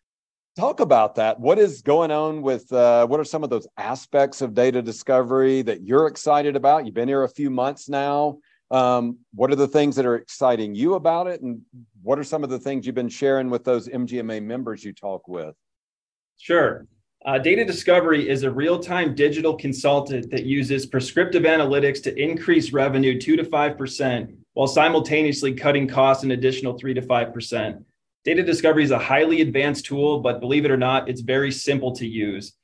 talk 0.56 0.80
about 0.80 1.14
that. 1.16 1.38
What 1.38 1.58
is 1.58 1.82
going 1.82 2.10
on 2.10 2.42
with 2.42 2.72
uh, 2.72 3.06
what 3.06 3.20
are 3.20 3.24
some 3.24 3.44
of 3.44 3.50
those 3.50 3.68
aspects 3.76 4.40
of 4.40 4.54
data 4.54 4.82
discovery 4.82 5.62
that 5.62 5.82
you're 5.82 6.06
excited 6.06 6.56
about? 6.56 6.86
You've 6.86 6.94
been 6.94 7.08
here 7.08 7.24
a 7.24 7.28
few 7.28 7.50
months 7.50 7.88
now. 7.88 8.38
Um, 8.70 9.18
what 9.34 9.52
are 9.52 9.56
the 9.56 9.68
things 9.68 9.94
that 9.96 10.06
are 10.06 10.16
exciting 10.16 10.74
you 10.74 10.94
about 10.94 11.28
it? 11.28 11.40
And 11.40 11.60
what 12.02 12.18
are 12.18 12.24
some 12.24 12.42
of 12.42 12.50
the 12.50 12.58
things 12.58 12.84
you've 12.84 12.96
been 12.96 13.08
sharing 13.08 13.48
with 13.48 13.64
those 13.64 13.86
MGMA 13.86 14.42
members 14.42 14.82
you 14.82 14.92
talk 14.92 15.28
with? 15.28 15.54
Sure. 16.38 16.86
Uh, 17.24 17.38
data 17.38 17.64
discovery 17.64 18.28
is 18.28 18.42
a 18.42 18.50
real 18.50 18.78
time 18.78 19.14
digital 19.14 19.54
consultant 19.54 20.30
that 20.30 20.44
uses 20.44 20.86
prescriptive 20.86 21.44
analytics 21.44 22.02
to 22.02 22.16
increase 22.20 22.72
revenue 22.72 23.20
2 23.20 23.36
to 23.36 23.44
5% 23.44 24.36
while 24.54 24.66
simultaneously 24.66 25.52
cutting 25.52 25.86
costs 25.86 26.24
an 26.24 26.32
additional 26.32 26.78
3 26.78 26.94
to 26.94 27.02
5%. 27.02 27.84
Data 28.26 28.42
discovery 28.42 28.82
is 28.82 28.90
a 28.90 28.98
highly 28.98 29.40
advanced 29.40 29.86
tool, 29.86 30.18
but 30.18 30.40
believe 30.40 30.64
it 30.64 30.70
or 30.72 30.76
not, 30.76 31.08
it's 31.08 31.20
very 31.20 31.52
simple 31.52 31.92
to 31.92 32.04
use. 32.04 32.54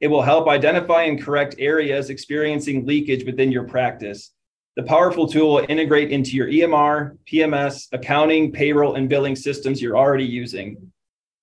It 0.00 0.08
will 0.08 0.20
help 0.20 0.48
identify 0.48 1.04
and 1.04 1.22
correct 1.22 1.54
areas 1.60 2.10
experiencing 2.10 2.84
leakage 2.84 3.24
within 3.24 3.52
your 3.52 3.62
practice. 3.62 4.32
The 4.74 4.82
powerful 4.82 5.28
tool 5.28 5.54
will 5.54 5.66
integrate 5.68 6.10
into 6.10 6.32
your 6.32 6.48
EMR, 6.48 7.18
PMS, 7.32 7.86
accounting, 7.92 8.50
payroll, 8.50 8.96
and 8.96 9.08
billing 9.08 9.36
systems 9.36 9.80
you're 9.80 9.96
already 9.96 10.24
using. 10.24 10.90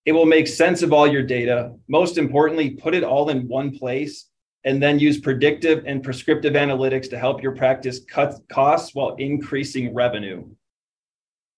It 0.04 0.12
will 0.12 0.26
make 0.26 0.48
sense 0.48 0.82
of 0.82 0.92
all 0.92 1.08
your 1.08 1.24
data. 1.24 1.74
Most 1.88 2.18
importantly, 2.18 2.72
put 2.72 2.94
it 2.94 3.06
all 3.06 3.30
in 3.30 3.48
one 3.48 3.72
place 3.72 4.26
and 4.66 4.84
then 4.84 5.00
use 5.00 5.22
predictive 5.22 5.86
and 5.88 6.04
prescriptive 6.04 6.56
analytics 6.56 7.10
to 7.12 7.18
help 7.18 7.42
your 7.42 7.56
practice 7.56 8.02
cut 8.04 8.42
costs 8.50 8.94
while 8.94 9.16
increasing 9.16 9.94
revenue. 9.94 10.44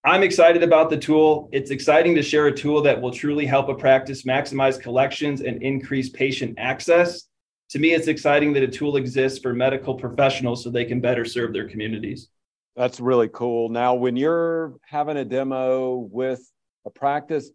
I'm 0.04 0.24
excited 0.24 0.64
about 0.64 0.90
the 0.90 0.96
tool. 0.96 1.48
It's 1.52 1.70
exciting 1.70 2.16
to 2.16 2.22
share 2.22 2.48
a 2.48 2.52
tool 2.52 2.82
that 2.82 3.00
will 3.00 3.12
truly 3.12 3.46
help 3.46 3.68
a 3.68 3.74
practice 3.74 4.22
maximize 4.22 4.80
collections 4.80 5.42
and 5.42 5.62
increase 5.62 6.08
patient 6.08 6.58
access. 6.58 7.28
To 7.70 7.78
me, 7.78 7.92
it's 7.92 8.08
exciting 8.08 8.52
that 8.54 8.64
a 8.64 8.68
tool 8.68 8.96
exists 8.96 9.38
for 9.38 9.54
medical 9.54 9.94
professionals 9.94 10.64
so 10.64 10.70
they 10.70 10.84
can 10.84 11.00
better 11.00 11.24
serve 11.24 11.52
their 11.52 11.68
communities. 11.68 12.28
That's 12.74 12.98
really 12.98 13.28
cool. 13.28 13.68
Now, 13.68 13.94
when 13.94 14.16
you're 14.16 14.74
having 14.84 15.18
a 15.18 15.24
demo 15.24 16.08
with 16.10 16.50
a 16.84 16.90
practice, 16.90 17.50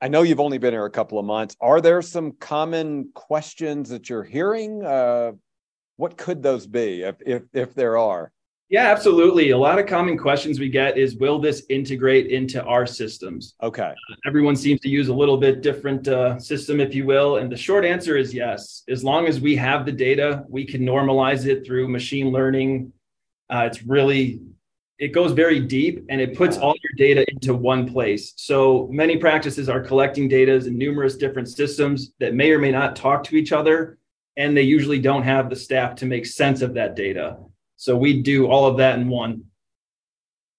I 0.00 0.08
know 0.08 0.22
you've 0.22 0.40
only 0.40 0.58
been 0.58 0.74
here 0.74 0.86
a 0.86 0.90
couple 0.90 1.20
of 1.20 1.24
months. 1.24 1.54
Are 1.60 1.80
there 1.80 2.02
some 2.02 2.32
common 2.32 3.10
questions 3.14 3.90
that 3.90 4.10
you're 4.10 4.24
hearing? 4.24 4.84
Uh, 4.84 5.32
what 5.98 6.16
could 6.16 6.42
those 6.42 6.66
be, 6.66 7.02
if, 7.02 7.14
if, 7.24 7.42
if 7.52 7.74
there 7.74 7.96
are? 7.96 8.32
Yeah, 8.72 8.90
absolutely. 8.90 9.50
A 9.50 9.58
lot 9.58 9.78
of 9.78 9.84
common 9.84 10.16
questions 10.16 10.58
we 10.58 10.70
get 10.70 10.96
is 10.96 11.16
Will 11.16 11.38
this 11.38 11.66
integrate 11.68 12.28
into 12.28 12.64
our 12.64 12.86
systems? 12.86 13.54
Okay. 13.62 13.92
Uh, 14.10 14.14
everyone 14.26 14.56
seems 14.56 14.80
to 14.80 14.88
use 14.88 15.08
a 15.08 15.14
little 15.14 15.36
bit 15.36 15.60
different 15.60 16.08
uh, 16.08 16.38
system, 16.38 16.80
if 16.80 16.94
you 16.94 17.04
will. 17.04 17.36
And 17.36 17.52
the 17.52 17.56
short 17.56 17.84
answer 17.84 18.16
is 18.16 18.32
yes. 18.32 18.82
As 18.88 19.04
long 19.04 19.26
as 19.26 19.42
we 19.42 19.56
have 19.56 19.84
the 19.84 19.92
data, 19.92 20.44
we 20.48 20.64
can 20.64 20.80
normalize 20.80 21.44
it 21.44 21.66
through 21.66 21.88
machine 21.88 22.32
learning. 22.32 22.94
Uh, 23.50 23.68
it's 23.70 23.82
really, 23.82 24.40
it 24.98 25.08
goes 25.08 25.32
very 25.32 25.60
deep 25.60 26.06
and 26.08 26.18
it 26.18 26.34
puts 26.34 26.56
all 26.56 26.74
your 26.82 26.96
data 26.96 27.26
into 27.30 27.52
one 27.52 27.86
place. 27.86 28.32
So 28.36 28.88
many 28.90 29.18
practices 29.18 29.68
are 29.68 29.82
collecting 29.82 30.28
data 30.28 30.54
in 30.54 30.78
numerous 30.78 31.16
different 31.16 31.50
systems 31.50 32.14
that 32.20 32.32
may 32.32 32.50
or 32.50 32.58
may 32.58 32.70
not 32.70 32.96
talk 32.96 33.22
to 33.24 33.36
each 33.36 33.52
other. 33.52 33.98
And 34.38 34.56
they 34.56 34.62
usually 34.62 34.98
don't 34.98 35.24
have 35.24 35.50
the 35.50 35.56
staff 35.56 35.94
to 35.96 36.06
make 36.06 36.24
sense 36.24 36.62
of 36.62 36.72
that 36.72 36.96
data. 36.96 37.36
So 37.82 37.96
we 37.96 38.22
do 38.22 38.46
all 38.46 38.66
of 38.66 38.76
that 38.76 38.96
in 39.00 39.08
one. 39.08 39.42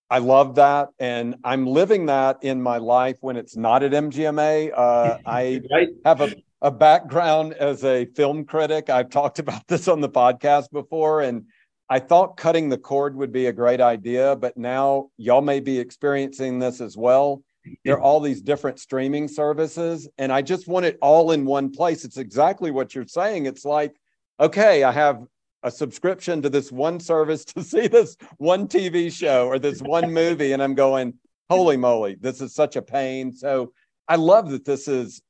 I 0.10 0.18
love 0.18 0.56
that. 0.56 0.90
And 1.00 1.38
I'm 1.46 1.66
living 1.66 2.08
that 2.08 2.44
in 2.44 2.62
my 2.62 2.80
life 2.80 3.16
when 3.22 3.38
it's 3.38 3.56
not 3.56 3.82
at 3.82 3.94
MGMA. 3.94 4.74
Uh, 4.76 5.20
I 5.26 5.62
right? 5.72 5.88
have 6.04 6.20
a, 6.20 6.36
a 6.62 6.70
background 6.70 7.54
as 7.54 7.86
a 7.86 8.08
film 8.08 8.44
critic. 8.44 8.90
I've 8.90 9.10
talked 9.10 9.40
about 9.40 9.66
this 9.70 9.88
on 9.88 10.02
the 10.02 10.10
podcast 10.10 10.70
before. 10.74 11.22
And 11.22 11.46
I 11.90 12.00
thought 12.00 12.36
cutting 12.36 12.68
the 12.68 12.78
cord 12.78 13.16
would 13.16 13.32
be 13.32 13.46
a 13.46 13.54
great 13.54 13.80
idea, 13.80 14.36
but 14.36 14.58
now 14.58 15.08
y'all 15.16 15.42
may 15.42 15.62
be 15.62 15.80
experiencing 15.80 16.60
this 16.60 16.82
as 16.82 16.98
well. 16.98 17.42
There 17.86 17.96
are 17.96 18.02
all 18.02 18.20
these 18.20 18.42
different 18.42 18.82
streaming 18.82 19.30
services, 19.30 20.10
and 20.18 20.34
I 20.34 20.42
just 20.42 20.68
want 20.68 20.86
it 20.86 20.98
all 21.02 21.32
in 21.32 21.46
one 21.46 21.72
place. 21.72 22.04
It's 22.04 22.18
exactly 22.18 22.72
what 22.72 22.94
you're 22.94 23.08
saying. 23.08 23.46
It's 23.46 23.64
like, 23.64 23.96
okay, 24.42 24.84
I 24.84 24.92
have 24.92 25.24
a 25.64 25.72
subscription 25.72 26.42
to 26.42 26.50
this 26.50 26.72
one 26.72 27.00
service 27.00 27.46
to 27.46 27.64
see 27.64 27.88
this 27.88 28.18
one 28.38 28.68
TV 28.68 29.12
show 29.12 29.48
or 29.48 29.60
this 29.60 29.82
one 29.82 30.14
movie. 30.14 30.52
And 30.52 30.62
I'm 30.62 30.76
going, 30.76 31.14
holy 31.50 31.78
moly, 31.78 32.16
this 32.20 32.42
is 32.42 32.54
such 32.54 32.76
a 32.76 32.82
pain. 32.82 33.34
So 33.34 33.74
I 34.08 34.16
love 34.16 34.50
that 34.52 34.66
this 34.66 34.88
is 34.88 35.22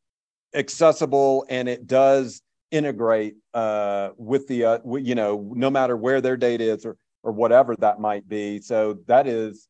accessible 0.54 1.46
and 1.50 1.68
it 1.70 1.88
does 1.88 2.42
integrate 2.72 3.36
uh, 3.54 4.10
with 4.18 4.48
the, 4.48 4.66
uh, 4.66 4.80
you 4.98 5.16
know, 5.16 5.52
no 5.56 5.70
matter 5.70 5.96
where 5.96 6.22
their 6.22 6.38
data 6.38 6.64
is 6.64 6.86
or, 6.86 6.98
or 7.22 7.32
whatever 7.32 7.76
that 7.78 8.00
might 8.00 8.28
be. 8.28 8.60
So 8.60 8.98
that 9.08 9.28
is, 9.28 9.68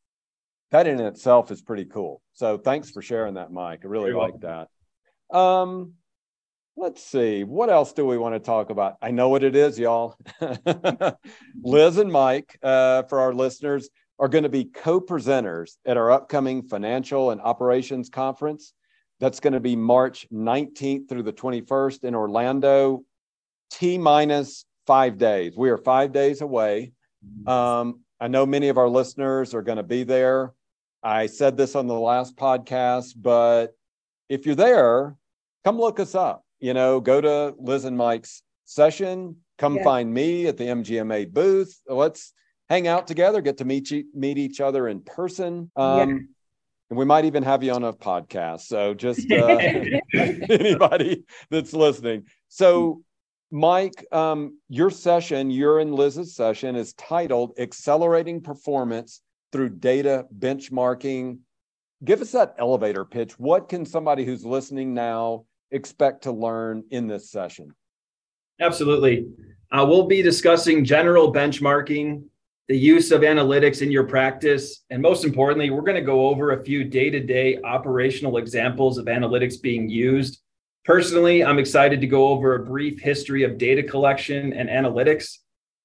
that 0.71 0.87
in 0.87 0.99
itself 0.99 1.51
is 1.51 1.61
pretty 1.61 1.85
cool. 1.85 2.21
So 2.33 2.57
thanks 2.57 2.89
for 2.89 3.01
sharing 3.01 3.35
that, 3.35 3.51
Mike. 3.51 3.81
I 3.83 3.87
really 3.87 4.09
You're 4.09 4.17
like 4.17 4.41
welcome. 4.41 4.67
that. 5.31 5.37
Um, 5.37 5.93
Let's 6.75 7.03
see. 7.03 7.43
What 7.43 7.69
else 7.69 7.93
do 7.93 8.05
we 8.05 8.17
want 8.17 8.33
to 8.33 8.39
talk 8.39 8.71
about? 8.71 8.97
I 9.01 9.11
know 9.11 9.29
what 9.29 9.43
it 9.43 9.55
is, 9.55 9.77
y'all. 9.77 10.17
Liz 11.63 11.97
and 11.97 12.11
Mike, 12.11 12.57
uh, 12.63 13.03
for 13.03 13.19
our 13.19 13.31
listeners, 13.33 13.89
are 14.17 14.27
going 14.27 14.43
to 14.43 14.49
be 14.49 14.65
co 14.65 14.99
presenters 14.99 15.77
at 15.85 15.97
our 15.97 16.11
upcoming 16.11 16.63
financial 16.63 17.29
and 17.29 17.39
operations 17.41 18.09
conference. 18.09 18.73
That's 19.19 19.39
going 19.39 19.53
to 19.53 19.59
be 19.59 19.75
March 19.75 20.27
19th 20.33 21.07
through 21.07 21.23
the 21.23 21.33
21st 21.33 22.05
in 22.05 22.15
Orlando, 22.15 23.03
T 23.69 23.99
minus 23.99 24.65
five 24.87 25.19
days. 25.19 25.53
We 25.55 25.69
are 25.69 25.77
five 25.77 26.11
days 26.11 26.41
away. 26.41 26.93
Um, 27.45 28.01
I 28.19 28.27
know 28.27 28.45
many 28.45 28.69
of 28.69 28.77
our 28.77 28.89
listeners 28.89 29.53
are 29.53 29.61
going 29.61 29.77
to 29.77 29.83
be 29.83 30.03
there. 30.03 30.53
I 31.03 31.27
said 31.27 31.55
this 31.55 31.75
on 31.75 31.85
the 31.85 31.93
last 31.93 32.35
podcast, 32.35 33.13
but 33.15 33.75
if 34.27 34.45
you're 34.45 34.55
there, 34.55 35.15
come 35.63 35.77
look 35.77 35.99
us 35.99 36.15
up 36.15 36.42
you 36.63 36.73
know, 36.73 37.01
go 37.01 37.19
to 37.19 37.53
Liz 37.59 37.83
and 37.83 37.97
Mike's 37.97 38.41
session, 38.63 39.35
come 39.57 39.75
yeah. 39.75 39.83
find 39.83 40.13
me 40.13 40.47
at 40.47 40.55
the 40.55 40.63
MGMA 40.63 41.29
booth. 41.29 41.77
Let's 41.85 42.31
hang 42.69 42.87
out 42.87 43.05
together, 43.05 43.41
get 43.41 43.57
to 43.57 43.65
meet 43.65 43.91
you, 43.91 44.05
meet 44.13 44.37
each 44.37 44.61
other 44.61 44.87
in 44.87 45.01
person. 45.01 45.69
Um, 45.75 46.09
yeah. 46.09 46.15
And 46.89 46.97
we 46.99 47.03
might 47.03 47.25
even 47.25 47.43
have 47.43 47.63
you 47.63 47.73
on 47.73 47.83
a 47.83 47.91
podcast. 47.91 48.61
So 48.61 48.93
just 48.93 49.29
uh, 49.29 49.57
anybody 50.49 51.25
that's 51.49 51.73
listening. 51.73 52.27
So, 52.47 53.03
Mike, 53.51 54.05
um, 54.13 54.57
your 54.69 54.89
session, 54.89 55.51
your 55.51 55.81
and 55.81 55.93
Liz's 55.93 56.33
session 56.33 56.77
is 56.77 56.93
titled 56.93 57.59
Accelerating 57.59 58.39
Performance 58.39 59.19
Through 59.51 59.71
Data 59.71 60.27
Benchmarking. 60.39 61.39
Give 62.05 62.21
us 62.21 62.31
that 62.31 62.55
elevator 62.57 63.03
pitch. 63.03 63.37
What 63.37 63.67
can 63.67 63.85
somebody 63.85 64.23
who's 64.23 64.45
listening 64.45 64.93
now 64.93 65.43
expect 65.73 66.23
to 66.23 66.31
learn 66.31 66.83
in 66.91 67.07
this 67.07 67.29
session? 67.29 67.71
Absolutely. 68.61 69.27
Uh, 69.71 69.85
we'll 69.87 70.07
be 70.07 70.21
discussing 70.21 70.85
general 70.85 71.33
benchmarking, 71.33 72.23
the 72.67 72.77
use 72.77 73.11
of 73.11 73.21
analytics 73.21 73.81
in 73.81 73.91
your 73.91 74.05
practice, 74.05 74.83
and 74.89 75.01
most 75.01 75.25
importantly, 75.25 75.69
we're 75.69 75.81
going 75.81 75.95
to 75.95 76.01
go 76.01 76.27
over 76.27 76.51
a 76.51 76.63
few 76.63 76.83
day 76.83 77.09
to 77.09 77.19
day 77.19 77.59
operational 77.63 78.37
examples 78.37 78.97
of 78.97 79.05
analytics 79.05 79.61
being 79.61 79.89
used. 79.89 80.41
Personally, 80.85 81.43
I'm 81.43 81.59
excited 81.59 81.99
to 82.01 82.07
go 82.07 82.27
over 82.27 82.55
a 82.55 82.63
brief 82.63 82.99
history 83.01 83.43
of 83.43 83.57
data 83.57 83.83
collection 83.83 84.53
and 84.53 84.69
analytics. 84.69 85.39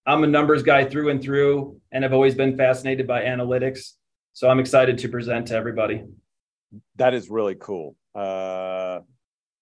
I'm 0.07 0.23
a 0.25 0.27
numbers 0.27 0.63
guy 0.63 0.85
through 0.85 1.09
and 1.11 1.23
through, 1.23 1.81
and 1.93 2.05
I've 2.05 2.13
always 2.13 2.35
been 2.35 2.57
fascinated 2.57 3.07
by 3.07 3.23
analytics. 3.23 3.93
So 4.35 4.49
I'm 4.49 4.61
excited 4.61 4.99
to 4.99 5.09
present 5.09 5.49
to 5.49 5.55
everybody. 5.55 6.05
That 6.97 7.15
is 7.15 7.29
really 7.31 7.57
cool. 7.59 7.97
Uh, 8.15 9.01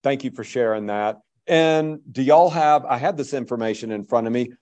thank 0.07 0.23
you 0.23 0.31
for 0.31 0.45
sharing 0.45 0.87
that. 0.87 1.19
And 1.49 1.99
do 2.13 2.23
y'all 2.23 2.49
have, 2.51 2.85
I 2.85 2.97
had 2.97 3.17
this 3.17 3.35
information 3.35 3.91
in 3.91 4.05
front 4.05 4.29
of 4.29 4.33
me. 4.33 4.53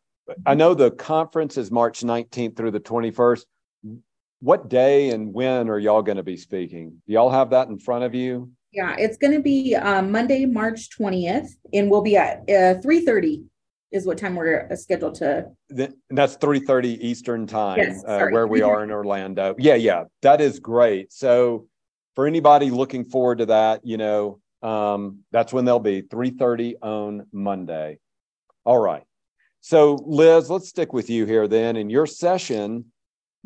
I 0.47 0.55
know 0.55 0.73
the 0.73 0.91
conference 0.91 1.59
is 1.59 1.71
March 1.71 2.01
19th 2.01 2.57
through 2.57 2.71
the 2.71 2.81
21st. 2.81 3.45
What 4.41 4.71
day 4.71 5.11
and 5.11 5.35
when 5.35 5.69
are 5.69 5.79
y'all 5.79 6.01
going 6.01 6.17
to 6.17 6.23
be 6.23 6.39
speaking? 6.39 7.03
Do 7.07 7.13
y'all 7.13 7.29
have 7.29 7.51
that 7.51 7.69
in 7.69 7.79
front 7.79 8.05
of 8.05 8.15
you? 8.15 8.53
Yeah, 8.73 8.97
it's 8.99 9.19
going 9.19 9.35
to 9.35 9.41
be 9.41 9.77
um, 9.77 10.11
Monday, 10.11 10.47
March 10.47 10.89
20th, 10.99 11.49
and 11.75 11.91
we'll 11.91 12.03
be 12.03 12.17
at 12.17 12.39
uh, 12.49 12.81
3.30 12.81 13.45
is 13.93 14.07
what 14.07 14.17
time 14.17 14.37
we're 14.37 14.67
uh, 14.73 14.77
scheduled 14.77 15.17
to. 15.17 15.47
The, 15.69 15.95
that's 16.09 16.39
3.30 16.39 17.01
Eastern 17.03 17.47
time, 17.47 17.79
yes, 17.79 18.03
uh, 18.07 18.29
where 18.29 18.47
we 18.47 18.63
are 18.63 18.83
in 18.83 18.91
Orlando. 18.91 19.55
Yeah, 19.59 19.75
yeah, 19.75 20.05
that 20.23 20.41
is 20.41 20.59
great. 20.59 21.13
So 21.13 21.69
for 22.15 22.27
anybody 22.27 22.71
looking 22.71 23.05
forward 23.05 23.39
to 23.39 23.47
that, 23.47 23.85
you 23.85 23.99
know, 23.99 24.41
um, 24.65 25.21
that's 25.31 25.53
when 25.53 25.65
they'll 25.65 25.79
be 25.79 26.03
3.30 26.03 26.75
on 26.83 27.27
Monday. 27.33 27.99
All 28.65 28.79
right. 28.79 29.05
So 29.61 29.95
Liz, 30.05 30.51
let's 30.51 30.69
stick 30.69 30.93
with 30.93 31.09
you 31.11 31.27
here 31.27 31.47
then. 31.47 31.77
In 31.77 31.91
your 31.91 32.07
session, 32.07 32.87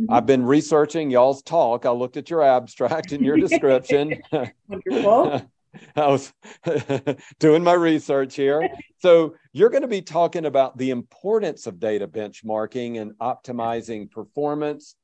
Mm-hmm. 0.01 0.13
I've 0.13 0.27
been 0.27 0.45
researching 0.45 1.11
y'all's 1.11 1.43
talk. 1.43 1.85
I 1.85 1.91
looked 1.91 2.17
at 2.17 2.31
your 2.31 2.43
abstract 2.43 3.13
and 3.13 3.25
your 3.25 3.37
description. 3.49 4.21
Wonderful. 4.69 5.51
I 5.97 6.07
was 6.07 6.33
doing 7.39 7.63
my 7.63 7.75
research 7.75 8.35
here. 8.35 8.69
So, 9.01 9.35
you're 9.53 9.71
going 9.71 9.83
to 9.83 9.89
be 9.89 10.03
talking 10.03 10.47
about 10.47 10.79
the 10.79 10.91
importance 10.91 11.67
of 11.67 11.79
data 11.79 12.09
benchmarking 12.09 13.01
and 13.01 13.13
optimizing 13.19 14.11
performance. 14.11 14.97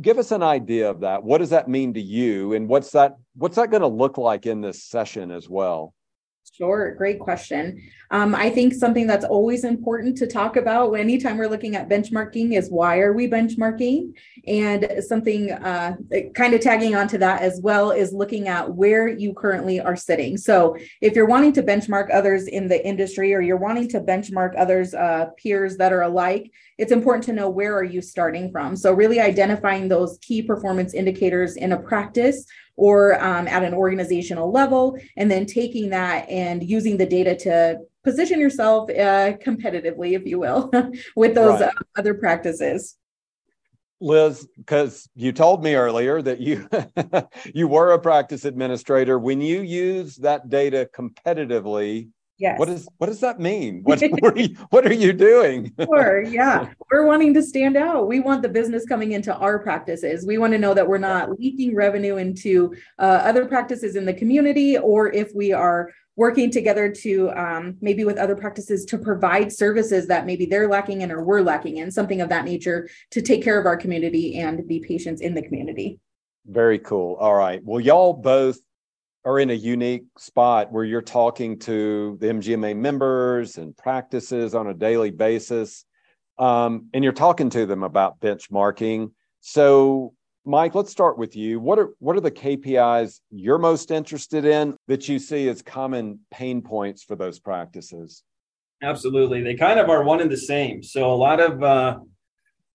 Give 0.00 0.18
us 0.18 0.30
an 0.30 0.42
idea 0.42 0.90
of 0.90 1.00
that. 1.00 1.24
What 1.24 1.38
does 1.38 1.50
that 1.50 1.68
mean 1.68 1.94
to 1.94 2.00
you 2.00 2.54
and 2.54 2.68
what's 2.68 2.92
that 2.92 3.16
what's 3.34 3.56
that 3.56 3.70
going 3.70 3.82
to 3.82 3.88
look 3.88 4.16
like 4.16 4.46
in 4.46 4.60
this 4.60 4.84
session 4.84 5.30
as 5.30 5.48
well? 5.48 5.94
Sure, 6.58 6.92
great 6.96 7.20
question. 7.20 7.80
Um, 8.10 8.34
I 8.34 8.50
think 8.50 8.74
something 8.74 9.06
that's 9.06 9.24
always 9.24 9.62
important 9.62 10.18
to 10.18 10.26
talk 10.26 10.56
about 10.56 10.92
anytime 10.94 11.38
we're 11.38 11.48
looking 11.48 11.76
at 11.76 11.88
benchmarking 11.88 12.56
is 12.56 12.68
why 12.68 12.98
are 12.98 13.12
we 13.12 13.28
benchmarking? 13.28 14.12
And 14.48 15.04
something 15.06 15.52
uh, 15.52 15.94
kind 16.34 16.54
of 16.54 16.60
tagging 16.60 16.96
onto 16.96 17.16
that 17.18 17.42
as 17.42 17.60
well 17.62 17.92
is 17.92 18.12
looking 18.12 18.48
at 18.48 18.74
where 18.74 19.06
you 19.06 19.34
currently 19.34 19.80
are 19.80 19.94
sitting. 19.94 20.36
So 20.36 20.76
if 21.00 21.14
you're 21.14 21.26
wanting 21.26 21.52
to 21.52 21.62
benchmark 21.62 22.12
others 22.12 22.48
in 22.48 22.66
the 22.66 22.84
industry 22.84 23.34
or 23.34 23.40
you're 23.40 23.56
wanting 23.56 23.86
to 23.90 24.00
benchmark 24.00 24.54
others 24.58 24.94
uh, 24.94 25.26
peers 25.40 25.76
that 25.76 25.92
are 25.92 26.02
alike, 26.02 26.50
it's 26.76 26.90
important 26.90 27.22
to 27.24 27.32
know 27.32 27.48
where 27.48 27.76
are 27.76 27.84
you 27.84 28.02
starting 28.02 28.50
from. 28.50 28.74
So 28.74 28.92
really 28.92 29.20
identifying 29.20 29.86
those 29.86 30.18
key 30.22 30.42
performance 30.42 30.92
indicators 30.92 31.54
in 31.54 31.70
a 31.72 31.78
practice 31.78 32.44
or 32.78 33.22
um, 33.22 33.48
at 33.48 33.64
an 33.64 33.74
organizational 33.74 34.50
level, 34.50 34.98
and 35.16 35.30
then 35.30 35.44
taking 35.44 35.90
that 35.90 36.28
and 36.28 36.62
using 36.62 36.96
the 36.96 37.04
data 37.04 37.36
to 37.36 37.78
position 38.04 38.40
yourself 38.40 38.88
uh, 38.90 39.36
competitively, 39.44 40.16
if 40.16 40.24
you 40.24 40.38
will, 40.38 40.70
with 41.16 41.34
those 41.34 41.60
right. 41.60 41.70
uh, 41.70 41.98
other 41.98 42.14
practices. 42.14 42.96
Liz, 44.00 44.46
because 44.56 45.08
you 45.16 45.32
told 45.32 45.64
me 45.64 45.74
earlier 45.74 46.22
that 46.22 46.38
you 46.38 46.68
you 47.54 47.66
were 47.66 47.90
a 47.90 47.98
practice 47.98 48.44
administrator. 48.44 49.18
When 49.18 49.40
you 49.40 49.60
use 49.62 50.14
that 50.16 50.48
data 50.48 50.88
competitively, 50.94 52.10
Yes. 52.38 52.58
What 52.58 52.68
does 52.68 52.88
what 52.98 53.08
does 53.08 53.20
that 53.20 53.40
mean? 53.40 53.82
What 53.84 54.00
what 54.20 54.36
are 54.36 54.40
you, 54.40 54.56
what 54.70 54.86
are 54.86 54.92
you 54.92 55.12
doing? 55.12 55.72
sure. 55.80 56.22
Yeah. 56.22 56.68
We're 56.90 57.06
wanting 57.06 57.34
to 57.34 57.42
stand 57.42 57.76
out. 57.76 58.06
We 58.06 58.20
want 58.20 58.42
the 58.42 58.48
business 58.48 58.86
coming 58.86 59.12
into 59.12 59.34
our 59.34 59.58
practices. 59.58 60.24
We 60.24 60.38
want 60.38 60.52
to 60.52 60.58
know 60.58 60.72
that 60.74 60.86
we're 60.86 60.98
not 60.98 61.38
leaking 61.38 61.74
revenue 61.74 62.16
into 62.16 62.74
uh, 62.98 63.20
other 63.24 63.46
practices 63.46 63.96
in 63.96 64.04
the 64.04 64.14
community, 64.14 64.78
or 64.78 65.12
if 65.12 65.34
we 65.34 65.52
are 65.52 65.90
working 66.14 66.50
together 66.50 66.90
to 66.90 67.30
um, 67.30 67.76
maybe 67.80 68.04
with 68.04 68.18
other 68.18 68.34
practices 68.34 68.84
to 68.84 68.98
provide 68.98 69.52
services 69.52 70.08
that 70.08 70.26
maybe 70.26 70.46
they're 70.46 70.68
lacking 70.68 71.02
in 71.02 71.12
or 71.12 71.22
we're 71.22 71.40
lacking 71.40 71.76
in, 71.76 71.90
something 71.90 72.20
of 72.20 72.28
that 72.28 72.44
nature 72.44 72.88
to 73.10 73.22
take 73.22 73.42
care 73.42 73.58
of 73.58 73.66
our 73.66 73.76
community 73.76 74.38
and 74.38 74.66
the 74.68 74.80
patients 74.80 75.20
in 75.20 75.32
the 75.32 75.42
community. 75.42 76.00
Very 76.44 76.80
cool. 76.80 77.14
All 77.20 77.34
right. 77.34 77.60
Well, 77.62 77.78
y'all 77.78 78.14
both 78.14 78.58
are 79.28 79.38
in 79.38 79.50
a 79.50 79.54
unique 79.54 80.06
spot 80.16 80.72
where 80.72 80.84
you're 80.84 81.02
talking 81.02 81.58
to 81.58 82.16
the 82.18 82.28
MGMA 82.28 82.74
members 82.74 83.58
and 83.58 83.76
practices 83.76 84.54
on 84.54 84.68
a 84.68 84.72
daily 84.72 85.10
basis, 85.10 85.84
um, 86.38 86.88
and 86.94 87.04
you're 87.04 87.12
talking 87.12 87.50
to 87.50 87.66
them 87.66 87.82
about 87.82 88.18
benchmarking. 88.20 89.10
So, 89.40 90.14
Mike, 90.46 90.74
let's 90.74 90.90
start 90.90 91.18
with 91.18 91.36
you. 91.36 91.60
What 91.60 91.78
are 91.78 91.90
what 91.98 92.16
are 92.16 92.22
the 92.22 92.30
KPIs 92.30 93.20
you're 93.30 93.58
most 93.58 93.90
interested 93.90 94.46
in 94.46 94.74
that 94.86 95.10
you 95.10 95.18
see 95.18 95.46
as 95.50 95.60
common 95.60 96.20
pain 96.30 96.62
points 96.62 97.02
for 97.02 97.14
those 97.14 97.38
practices? 97.38 98.22
Absolutely, 98.82 99.42
they 99.42 99.56
kind 99.56 99.78
of 99.78 99.90
are 99.90 100.04
one 100.04 100.22
and 100.22 100.30
the 100.30 100.38
same. 100.38 100.82
So, 100.82 101.12
a 101.12 101.14
lot 101.14 101.38
of 101.38 101.62
uh, 101.62 101.98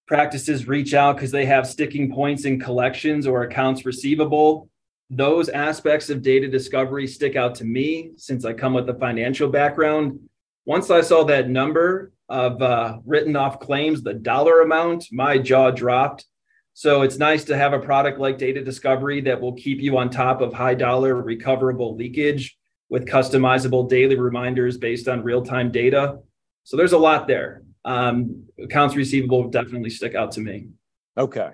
practices 0.06 0.68
reach 0.68 0.94
out 0.94 1.16
because 1.16 1.32
they 1.32 1.48
have 1.48 1.66
sticking 1.66 2.14
points 2.14 2.46
in 2.46 2.60
collections 2.60 3.26
or 3.26 3.42
accounts 3.42 3.88
receivable 3.88 4.70
those 5.10 5.50
aspects 5.50 6.10
of 6.10 6.22
data 6.22 6.48
discovery 6.48 7.08
stick 7.08 7.36
out 7.36 7.56
to 7.56 7.66
me 7.66 8.12
since 8.18 8.46
I 8.46 8.54
come 8.54 8.74
with 8.74 8.90
a 8.90 8.96
financial 8.96 9.50
background. 9.50 10.20
Once 10.66 10.90
I 10.90 11.02
saw 11.02 11.24
that 11.26 11.50
number 11.50 12.12
of 12.30 12.62
uh, 12.62 13.00
written 13.06 13.36
off 13.36 13.60
claims, 13.60 14.02
the 14.02 14.14
dollar 14.14 14.62
amount, 14.62 15.06
my 15.12 15.38
jaw 15.38 15.72
dropped. 15.72 16.26
So 16.74 17.04
it's 17.04 17.18
nice 17.18 17.44
to 17.46 17.58
have 17.58 17.74
a 17.74 17.80
product 17.80 18.20
like 18.20 18.38
Data 18.38 18.64
Discovery 18.64 19.22
that 19.22 19.40
will 19.40 19.54
keep 19.54 19.80
you 19.80 19.98
on 19.98 20.10
top 20.10 20.42
of 20.42 20.54
high 20.54 20.74
dollar 20.74 21.22
recoverable 21.22 21.96
leakage 21.96 22.58
with 22.90 23.06
customizable 23.06 23.88
daily 23.88 24.18
reminders 24.18 24.78
based 24.78 25.08
on 25.08 25.22
real 25.22 25.44
time 25.44 25.72
data. 25.72 26.20
So 26.64 26.78
there's 26.78 26.94
a 26.94 26.98
lot 26.98 27.28
there. 27.28 27.64
Um, 27.86 28.46
accounts 28.58 28.96
receivable 28.96 29.50
definitely 29.50 29.90
stick 29.90 30.16
out 30.16 30.32
to 30.34 30.42
me. 30.42 30.70
Okay 31.18 31.52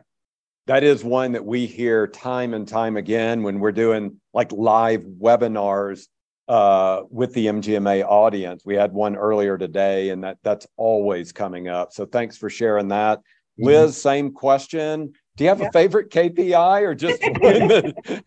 that 0.70 0.84
is 0.84 1.04
one 1.04 1.32
that 1.32 1.44
we 1.44 1.66
hear 1.66 2.06
time 2.06 2.54
and 2.54 2.68
time 2.68 2.96
again 2.96 3.42
when 3.42 3.60
we're 3.60 3.72
doing 3.72 4.22
like 4.36 4.52
live 4.52 5.02
webinars 5.02 6.06
uh, 6.48 7.02
with 7.10 7.34
the 7.34 7.48
MGMA 7.48 8.06
audience. 8.06 8.62
We 8.64 8.76
had 8.76 8.94
one 8.94 9.16
earlier 9.16 9.58
today, 9.58 10.12
and 10.12 10.24
that 10.24 10.38
that's 10.44 10.68
always 10.78 11.32
coming 11.32 11.70
up. 11.70 11.92
So 11.92 12.06
thanks 12.06 12.38
for 12.38 12.52
sharing 12.52 12.90
that. 12.90 13.18
Mm-hmm. 13.18 13.66
Liz, 13.66 14.00
same 14.00 14.32
question. 14.32 15.12
Do 15.38 15.44
you 15.44 15.50
have 15.50 15.60
yeah. 15.60 15.70
a 15.70 15.72
favorite 15.72 16.12
KPI 16.12 16.84
or 16.84 16.94
just 16.94 17.20
one 17.24 17.68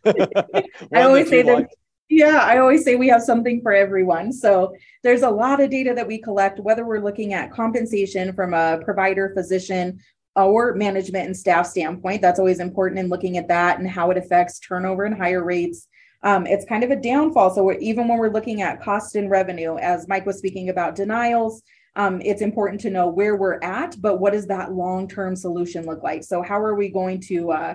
that, 0.02 0.66
I 0.92 1.02
always 1.02 1.28
say 1.28 1.42
that. 1.42 1.54
Like? 1.54 1.68
Yeah, 2.08 2.38
I 2.38 2.58
always 2.58 2.82
say 2.82 2.96
we 2.96 3.06
have 3.06 3.22
something 3.22 3.62
for 3.62 3.72
everyone. 3.72 4.32
So 4.32 4.74
there's 5.04 5.22
a 5.22 5.30
lot 5.30 5.60
of 5.60 5.70
data 5.70 5.94
that 5.94 6.08
we 6.08 6.18
collect, 6.18 6.58
whether 6.58 6.84
we're 6.84 7.04
looking 7.04 7.34
at 7.34 7.52
compensation 7.52 8.32
from 8.32 8.52
a 8.52 8.80
provider, 8.84 9.32
physician, 9.32 10.00
our 10.36 10.74
management 10.74 11.26
and 11.26 11.36
staff 11.36 11.66
standpoint. 11.66 12.22
That's 12.22 12.38
always 12.38 12.60
important 12.60 12.98
in 13.00 13.08
looking 13.08 13.36
at 13.36 13.48
that 13.48 13.78
and 13.78 13.88
how 13.88 14.10
it 14.10 14.16
affects 14.16 14.58
turnover 14.58 15.04
and 15.04 15.16
hire 15.16 15.44
rates. 15.44 15.88
Um, 16.22 16.46
it's 16.46 16.64
kind 16.64 16.84
of 16.84 16.90
a 16.90 16.96
downfall. 16.96 17.54
So 17.54 17.72
even 17.80 18.08
when 18.08 18.18
we're 18.18 18.32
looking 18.32 18.62
at 18.62 18.80
cost 18.80 19.16
and 19.16 19.30
revenue, 19.30 19.76
as 19.76 20.08
Mike 20.08 20.24
was 20.24 20.38
speaking 20.38 20.68
about 20.68 20.94
denials, 20.94 21.62
um, 21.96 22.22
it's 22.22 22.42
important 22.42 22.80
to 22.82 22.90
know 22.90 23.08
where 23.08 23.36
we're 23.36 23.60
at, 23.60 24.00
but 24.00 24.18
what 24.18 24.32
does 24.32 24.46
that 24.46 24.72
long-term 24.72 25.36
solution 25.36 25.84
look 25.84 26.02
like? 26.02 26.24
So 26.24 26.40
how 26.40 26.58
are 26.62 26.74
we 26.74 26.88
going 26.88 27.20
to 27.22 27.50
uh, 27.52 27.74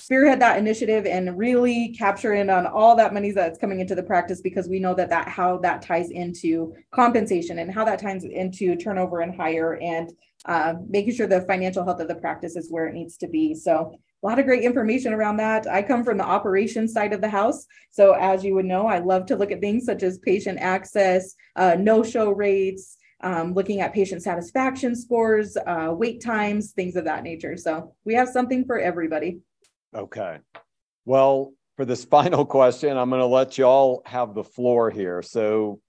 spearhead 0.00 0.40
that 0.40 0.58
initiative 0.58 1.04
and 1.04 1.36
really 1.36 1.88
capture 1.88 2.34
in 2.34 2.48
on 2.48 2.66
all 2.66 2.96
that 2.96 3.12
money 3.12 3.32
that's 3.32 3.58
coming 3.58 3.80
into 3.80 3.94
the 3.94 4.02
practice 4.02 4.40
because 4.40 4.68
we 4.68 4.78
know 4.78 4.94
that 4.94 5.10
that 5.10 5.28
how 5.28 5.58
that 5.58 5.82
ties 5.82 6.10
into 6.10 6.74
compensation 6.90 7.58
and 7.58 7.72
how 7.72 7.84
that 7.84 7.98
ties 7.98 8.24
into 8.24 8.76
turnover 8.76 9.20
and 9.20 9.34
hire 9.34 9.74
and 9.82 10.12
uh, 10.46 10.74
making 10.88 11.14
sure 11.14 11.26
the 11.26 11.42
financial 11.42 11.84
health 11.84 12.00
of 12.00 12.08
the 12.08 12.14
practice 12.14 12.56
is 12.56 12.70
where 12.70 12.86
it 12.86 12.94
needs 12.94 13.16
to 13.18 13.28
be. 13.28 13.54
So 13.54 13.94
a 14.22 14.26
lot 14.26 14.38
of 14.38 14.44
great 14.44 14.62
information 14.62 15.12
around 15.12 15.38
that. 15.38 15.66
I 15.66 15.82
come 15.82 16.04
from 16.04 16.18
the 16.18 16.24
operations 16.24 16.92
side 16.92 17.12
of 17.12 17.20
the 17.20 17.28
house. 17.28 17.66
So 17.90 18.12
as 18.12 18.44
you 18.44 18.54
would 18.54 18.66
know, 18.66 18.86
I 18.86 18.98
love 18.98 19.26
to 19.26 19.36
look 19.36 19.50
at 19.50 19.60
things 19.60 19.84
such 19.84 20.02
as 20.02 20.18
patient 20.18 20.58
access, 20.60 21.34
uh, 21.56 21.76
no-show 21.78 22.30
rates, 22.30 22.96
um, 23.22 23.54
looking 23.54 23.80
at 23.80 23.92
patient 23.92 24.22
satisfaction 24.22 24.94
scores, 24.94 25.56
uh, 25.56 25.88
wait 25.90 26.22
times, 26.22 26.72
things 26.72 26.96
of 26.96 27.04
that 27.04 27.22
nature. 27.22 27.56
So 27.56 27.94
we 28.04 28.14
have 28.14 28.28
something 28.28 28.64
for 28.64 28.78
everybody. 28.78 29.40
Okay. 29.94 30.38
Well, 31.04 31.52
for 31.76 31.84
this 31.84 32.04
final 32.16 32.44
question, 32.44 32.96
I'm 32.96 33.10
going 33.10 33.20
to 33.20 33.26
let 33.26 33.58
you 33.58 33.64
all 33.64 34.02
have 34.06 34.34
the 34.34 34.44
floor 34.44 34.90
here. 34.90 35.22
So, 35.22 35.80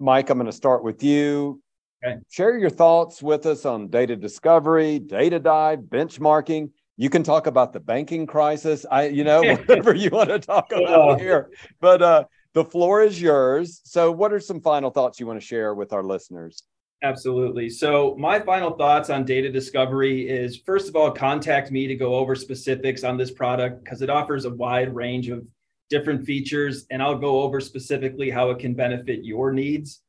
Mike, 0.00 0.30
I'm 0.30 0.38
going 0.38 0.46
to 0.46 0.52
start 0.52 0.82
with 0.84 1.02
you. 1.02 1.60
Okay. 2.04 2.18
Share 2.28 2.58
your 2.58 2.70
thoughts 2.70 3.22
with 3.22 3.46
us 3.46 3.64
on 3.64 3.88
data 3.88 4.16
discovery, 4.16 4.98
data 4.98 5.38
dive, 5.38 5.80
benchmarking. 5.80 6.70
You 6.96 7.10
can 7.10 7.22
talk 7.22 7.46
about 7.46 7.72
the 7.72 7.80
banking 7.80 8.26
crisis. 8.26 8.84
I, 8.90 9.08
you 9.08 9.24
know, 9.24 9.40
whatever 9.42 9.94
you 9.94 10.10
want 10.10 10.28
to 10.28 10.38
talk 10.38 10.70
about 10.72 11.20
here. 11.20 11.50
But 11.80 12.02
uh, 12.02 12.24
the 12.52 12.64
floor 12.64 13.02
is 13.02 13.20
yours. 13.20 13.80
So, 13.84 14.12
what 14.12 14.32
are 14.32 14.40
some 14.40 14.60
final 14.60 14.90
thoughts 14.90 15.18
you 15.18 15.26
want 15.26 15.40
to 15.40 15.46
share 15.46 15.74
with 15.74 15.92
our 15.92 16.02
listeners? 16.02 16.62
Absolutely. 17.02 17.68
So, 17.70 18.14
my 18.18 18.38
final 18.38 18.76
thoughts 18.76 19.10
on 19.10 19.24
data 19.24 19.50
discovery 19.50 20.28
is 20.28 20.58
first 20.58 20.88
of 20.88 20.96
all, 20.96 21.10
contact 21.10 21.70
me 21.70 21.86
to 21.86 21.96
go 21.96 22.14
over 22.14 22.34
specifics 22.34 23.02
on 23.02 23.16
this 23.16 23.30
product 23.30 23.82
because 23.82 24.02
it 24.02 24.10
offers 24.10 24.44
a 24.44 24.50
wide 24.50 24.94
range 24.94 25.30
of 25.30 25.46
different 25.90 26.24
features, 26.24 26.86
and 26.90 27.02
I'll 27.02 27.18
go 27.18 27.42
over 27.42 27.60
specifically 27.60 28.30
how 28.30 28.50
it 28.50 28.58
can 28.58 28.74
benefit 28.74 29.24
your 29.24 29.52
needs. 29.52 30.00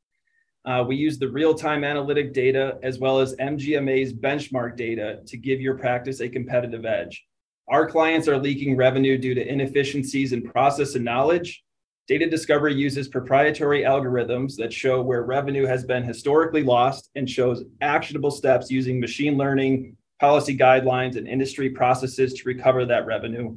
Uh, 0.66 0.84
we 0.88 0.96
use 0.96 1.20
the 1.20 1.30
real 1.30 1.54
time 1.54 1.84
analytic 1.84 2.34
data 2.34 2.80
as 2.82 2.98
well 2.98 3.20
as 3.20 3.36
MGMA's 3.36 4.14
benchmark 4.14 4.76
data 4.76 5.20
to 5.28 5.38
give 5.38 5.62
your 5.62 5.78
practice 5.78 6.22
a 6.22 6.30
competitive 6.30 6.86
edge. 6.86 7.24
Our 7.68 7.88
clients 7.88 8.28
are 8.28 8.38
leaking 8.38 8.76
revenue 8.76 9.18
due 9.18 9.36
to 9.36 9.48
inefficiencies 9.48 10.34
in 10.34 10.42
process 10.42 10.96
and 10.96 11.06
knowledge. 11.06 11.64
Data 12.08 12.30
Discovery 12.30 12.74
uses 12.74 13.08
proprietary 13.08 13.82
algorithms 13.82 14.56
that 14.58 14.74
show 14.74 15.02
where 15.02 15.24
revenue 15.24 15.66
has 15.66 15.84
been 15.84 16.04
historically 16.04 16.64
lost 16.64 17.10
and 17.16 17.30
shows 17.30 17.64
actionable 17.82 18.30
steps 18.30 18.70
using 18.70 19.00
machine 19.00 19.38
learning, 19.38 19.98
policy 20.20 20.56
guidelines, 20.56 21.16
and 21.16 21.28
industry 21.28 21.70
processes 21.70 22.34
to 22.34 22.44
recover 22.48 22.86
that 22.86 23.08
revenue. 23.08 23.56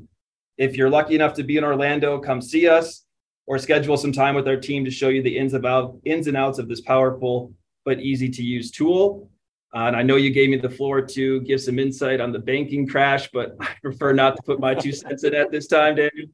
If 0.56 0.76
you're 0.76 0.90
lucky 0.90 1.14
enough 1.14 1.34
to 1.34 1.42
be 1.42 1.56
in 1.56 1.64
Orlando, 1.64 2.18
come 2.18 2.40
see 2.40 2.68
us 2.68 3.04
or 3.48 3.58
schedule 3.58 3.96
some 3.96 4.12
time 4.12 4.34
with 4.34 4.46
our 4.46 4.58
team 4.58 4.84
to 4.84 4.90
show 4.90 5.08
you 5.08 5.22
the 5.22 5.37
ins 5.37 5.54
about 5.54 5.96
ins 6.04 6.26
and 6.26 6.37
outs 6.37 6.58
of 6.58 6.68
this 6.68 6.82
powerful 6.82 7.50
but 7.84 7.98
easy 7.98 8.28
to 8.28 8.42
use 8.42 8.70
tool. 8.70 9.30
Uh, 9.74 9.84
and 9.87 9.96
I 9.96 10.02
know 10.02 10.16
you 10.16 10.30
gave 10.30 10.50
me 10.50 10.58
the 10.58 10.68
floor 10.68 11.00
to 11.00 11.40
give 11.40 11.61
some 11.61 11.78
insight 11.78 12.20
on 12.20 12.30
the 12.30 12.38
banking 12.38 12.87
crash, 12.87 13.30
but 13.32 13.56
I 13.61 13.70
prefer 13.80 14.12
not 14.12 14.37
to 14.37 14.42
put 14.42 14.61
my 14.61 14.74
two 14.74 14.92
cents 14.92 15.24
in 15.24 15.34
at 15.34 15.50
this 15.50 15.66
time, 15.66 15.96
Daniel. 15.96 16.28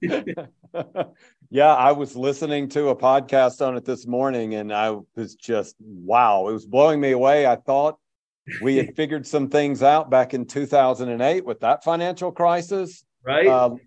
yeah, 1.50 1.74
I 1.74 1.92
was 1.92 2.16
listening 2.16 2.70
to 2.70 2.88
a 2.88 2.96
podcast 2.96 3.66
on 3.66 3.76
it 3.76 3.84
this 3.84 4.06
morning 4.06 4.54
and 4.54 4.72
I 4.72 4.96
was 5.14 5.34
just, 5.34 5.76
wow, 5.78 6.48
it 6.48 6.52
was 6.54 6.64
blowing 6.64 7.02
me 7.02 7.10
away. 7.10 7.46
I 7.46 7.56
thought 7.56 7.98
we 8.62 8.76
had 8.76 8.96
figured 8.96 9.26
some 9.26 9.50
things 9.50 9.82
out 9.82 10.08
back 10.08 10.32
in 10.32 10.46
2008 10.46 11.44
with 11.44 11.60
that 11.60 11.84
financial 11.84 12.32
crisis. 12.32 13.04
Right. 13.26 13.48
Um, 13.48 13.80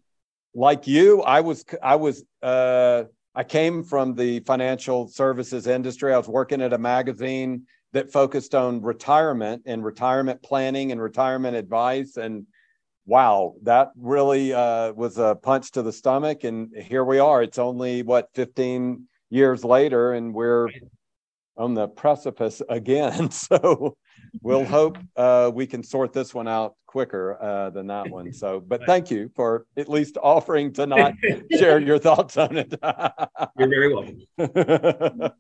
like 0.59 0.87
you, 0.87 1.21
I 1.21 1.39
was 1.39 1.63
I 1.81 1.95
was 1.95 2.25
uh, 2.43 3.05
I 3.33 3.45
came 3.45 3.81
from 3.81 4.13
the 4.13 4.41
financial 4.41 5.07
services 5.07 5.67
industry. 5.67 6.13
I 6.13 6.17
was 6.17 6.27
working 6.27 6.61
at 6.61 6.73
a 6.73 6.77
magazine 6.77 7.65
that 7.93 8.11
focused 8.11 8.53
on 8.53 8.81
retirement 8.81 9.63
and 9.65 9.85
retirement 9.85 10.43
planning 10.43 10.91
and 10.91 11.01
retirement 11.01 11.55
advice. 11.55 12.17
And 12.17 12.45
wow, 13.05 13.55
that 13.63 13.91
really 13.95 14.53
uh, 14.53 14.91
was 14.91 15.17
a 15.17 15.35
punch 15.41 15.71
to 15.71 15.81
the 15.81 15.93
stomach. 15.93 16.43
And 16.43 16.75
here 16.75 17.05
we 17.05 17.19
are. 17.19 17.41
It's 17.41 17.57
only 17.57 18.03
what 18.03 18.27
15 18.35 19.07
years 19.29 19.63
later, 19.63 20.11
and 20.11 20.33
we're 20.33 20.67
on 21.59 21.73
the 21.73 21.87
precipice 21.87 22.61
again. 22.69 23.29
So 23.39 23.97
we'll 24.41 24.65
hope 24.65 24.97
uh, 25.15 25.51
we 25.53 25.65
can 25.65 25.83
sort 25.83 26.13
this 26.13 26.33
one 26.33 26.47
out 26.47 26.75
quicker 26.87 27.41
uh, 27.41 27.69
than 27.71 27.87
that 27.87 28.09
one. 28.09 28.31
So, 28.33 28.59
but 28.59 28.85
thank 28.85 29.09
you 29.09 29.31
for 29.35 29.65
at 29.77 29.89
least 29.89 30.17
offering 30.21 30.71
to 30.73 30.85
not 30.85 31.13
share 31.51 31.79
your 31.79 31.99
thoughts 31.99 32.37
on 32.37 32.57
it. 32.57 32.73
You're 33.57 33.69
very 33.69 33.93
welcome. 33.93 35.31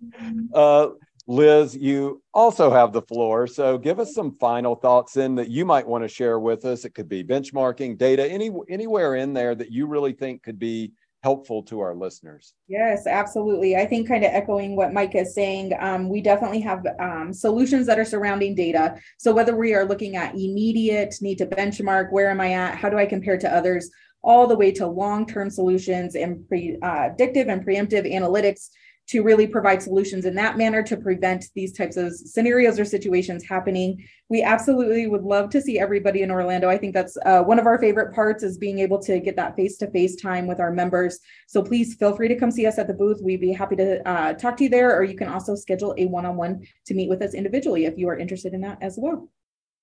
uh, 0.53 0.87
Liz, 1.27 1.75
you 1.75 2.23
also 2.33 2.71
have 2.71 2.91
the 2.91 3.03
floor. 3.03 3.45
So 3.45 3.77
give 3.77 3.99
us 3.99 4.15
some 4.15 4.35
final 4.39 4.75
thoughts 4.75 5.15
in 5.17 5.35
that 5.35 5.49
you 5.49 5.63
might 5.63 5.87
want 5.87 6.03
to 6.03 6.07
share 6.07 6.39
with 6.39 6.65
us. 6.65 6.85
It 6.85 6.95
could 6.95 7.07
be 7.07 7.23
benchmarking, 7.23 7.99
data, 7.99 8.25
any 8.29 8.49
anywhere 8.67 9.15
in 9.15 9.33
there 9.33 9.53
that 9.53 9.71
you 9.71 9.85
really 9.85 10.13
think 10.13 10.41
could 10.41 10.57
be 10.57 10.93
helpful 11.23 11.63
to 11.63 11.81
our 11.81 11.93
listeners. 11.93 12.53
Yes, 12.67 13.05
absolutely. 13.05 13.75
I 13.75 13.85
think 13.85 14.07
kind 14.07 14.23
of 14.23 14.31
echoing 14.33 14.75
what 14.75 14.93
Mike 14.93 15.15
is 15.15 15.35
saying, 15.35 15.73
um, 15.79 16.09
we 16.09 16.21
definitely 16.21 16.61
have 16.61 16.85
um, 16.99 17.33
solutions 17.33 17.85
that 17.87 17.99
are 17.99 18.05
surrounding 18.05 18.55
data. 18.55 18.95
So 19.17 19.33
whether 19.33 19.55
we 19.55 19.73
are 19.73 19.85
looking 19.85 20.15
at 20.15 20.33
immediate, 20.33 21.15
need 21.21 21.37
to 21.39 21.45
benchmark, 21.45 22.11
where 22.11 22.29
am 22.29 22.39
I 22.39 22.53
at, 22.53 22.77
how 22.77 22.89
do 22.89 22.97
I 22.97 23.05
compare 23.05 23.37
to 23.37 23.53
others, 23.53 23.89
all 24.21 24.47
the 24.47 24.55
way 24.55 24.71
to 24.71 24.87
long-term 24.87 25.49
solutions 25.49 26.15
and 26.15 26.47
predictive 26.47 27.47
uh, 27.47 27.51
and 27.51 27.65
preemptive 27.65 28.11
analytics 28.11 28.69
to 29.09 29.23
really 29.23 29.47
provide 29.47 29.81
solutions 29.81 30.25
in 30.25 30.35
that 30.35 30.55
manner 30.55 30.83
to 30.83 30.95
prevent 30.95 31.45
these 31.55 31.73
types 31.73 31.97
of 31.97 32.13
scenarios 32.13 32.79
or 32.79 32.85
situations 32.85 33.43
happening. 33.43 34.05
We 34.29 34.43
absolutely 34.43 35.07
would 35.07 35.23
love 35.23 35.49
to 35.49 35.61
see 35.61 35.79
everybody 35.79 36.21
in 36.21 36.29
Orlando. 36.29 36.69
I 36.69 36.77
think 36.77 36.93
that's 36.93 37.17
uh, 37.25 37.41
one 37.41 37.57
of 37.57 37.65
our 37.65 37.79
favorite 37.79 38.13
parts 38.13 38.43
is 38.43 38.59
being 38.59 38.77
able 38.77 38.99
to 38.99 39.19
get 39.19 39.35
that 39.35 39.55
face-to-face 39.55 40.17
time 40.17 40.45
with 40.45 40.59
our 40.59 40.71
members. 40.71 41.19
So 41.47 41.63
please 41.63 41.95
feel 41.95 42.15
free 42.15 42.27
to 42.27 42.35
come 42.35 42.51
see 42.51 42.67
us 42.67 42.77
at 42.77 42.87
the 42.87 42.93
booth. 42.93 43.19
We'd 43.23 43.41
be 43.41 43.51
happy 43.51 43.75
to 43.77 44.07
uh, 44.07 44.33
talk 44.33 44.57
to 44.57 44.65
you 44.65 44.69
there, 44.69 44.95
or 44.95 45.03
you 45.03 45.17
can 45.17 45.27
also 45.27 45.55
schedule 45.55 45.95
a 45.97 46.05
one-on-one 46.05 46.63
to 46.85 46.93
meet 46.93 47.09
with 47.09 47.23
us 47.23 47.33
individually 47.33 47.85
if 47.85 47.97
you 47.97 48.07
are 48.09 48.17
interested 48.17 48.53
in 48.53 48.61
that 48.61 48.77
as 48.81 48.99
well. 49.01 49.27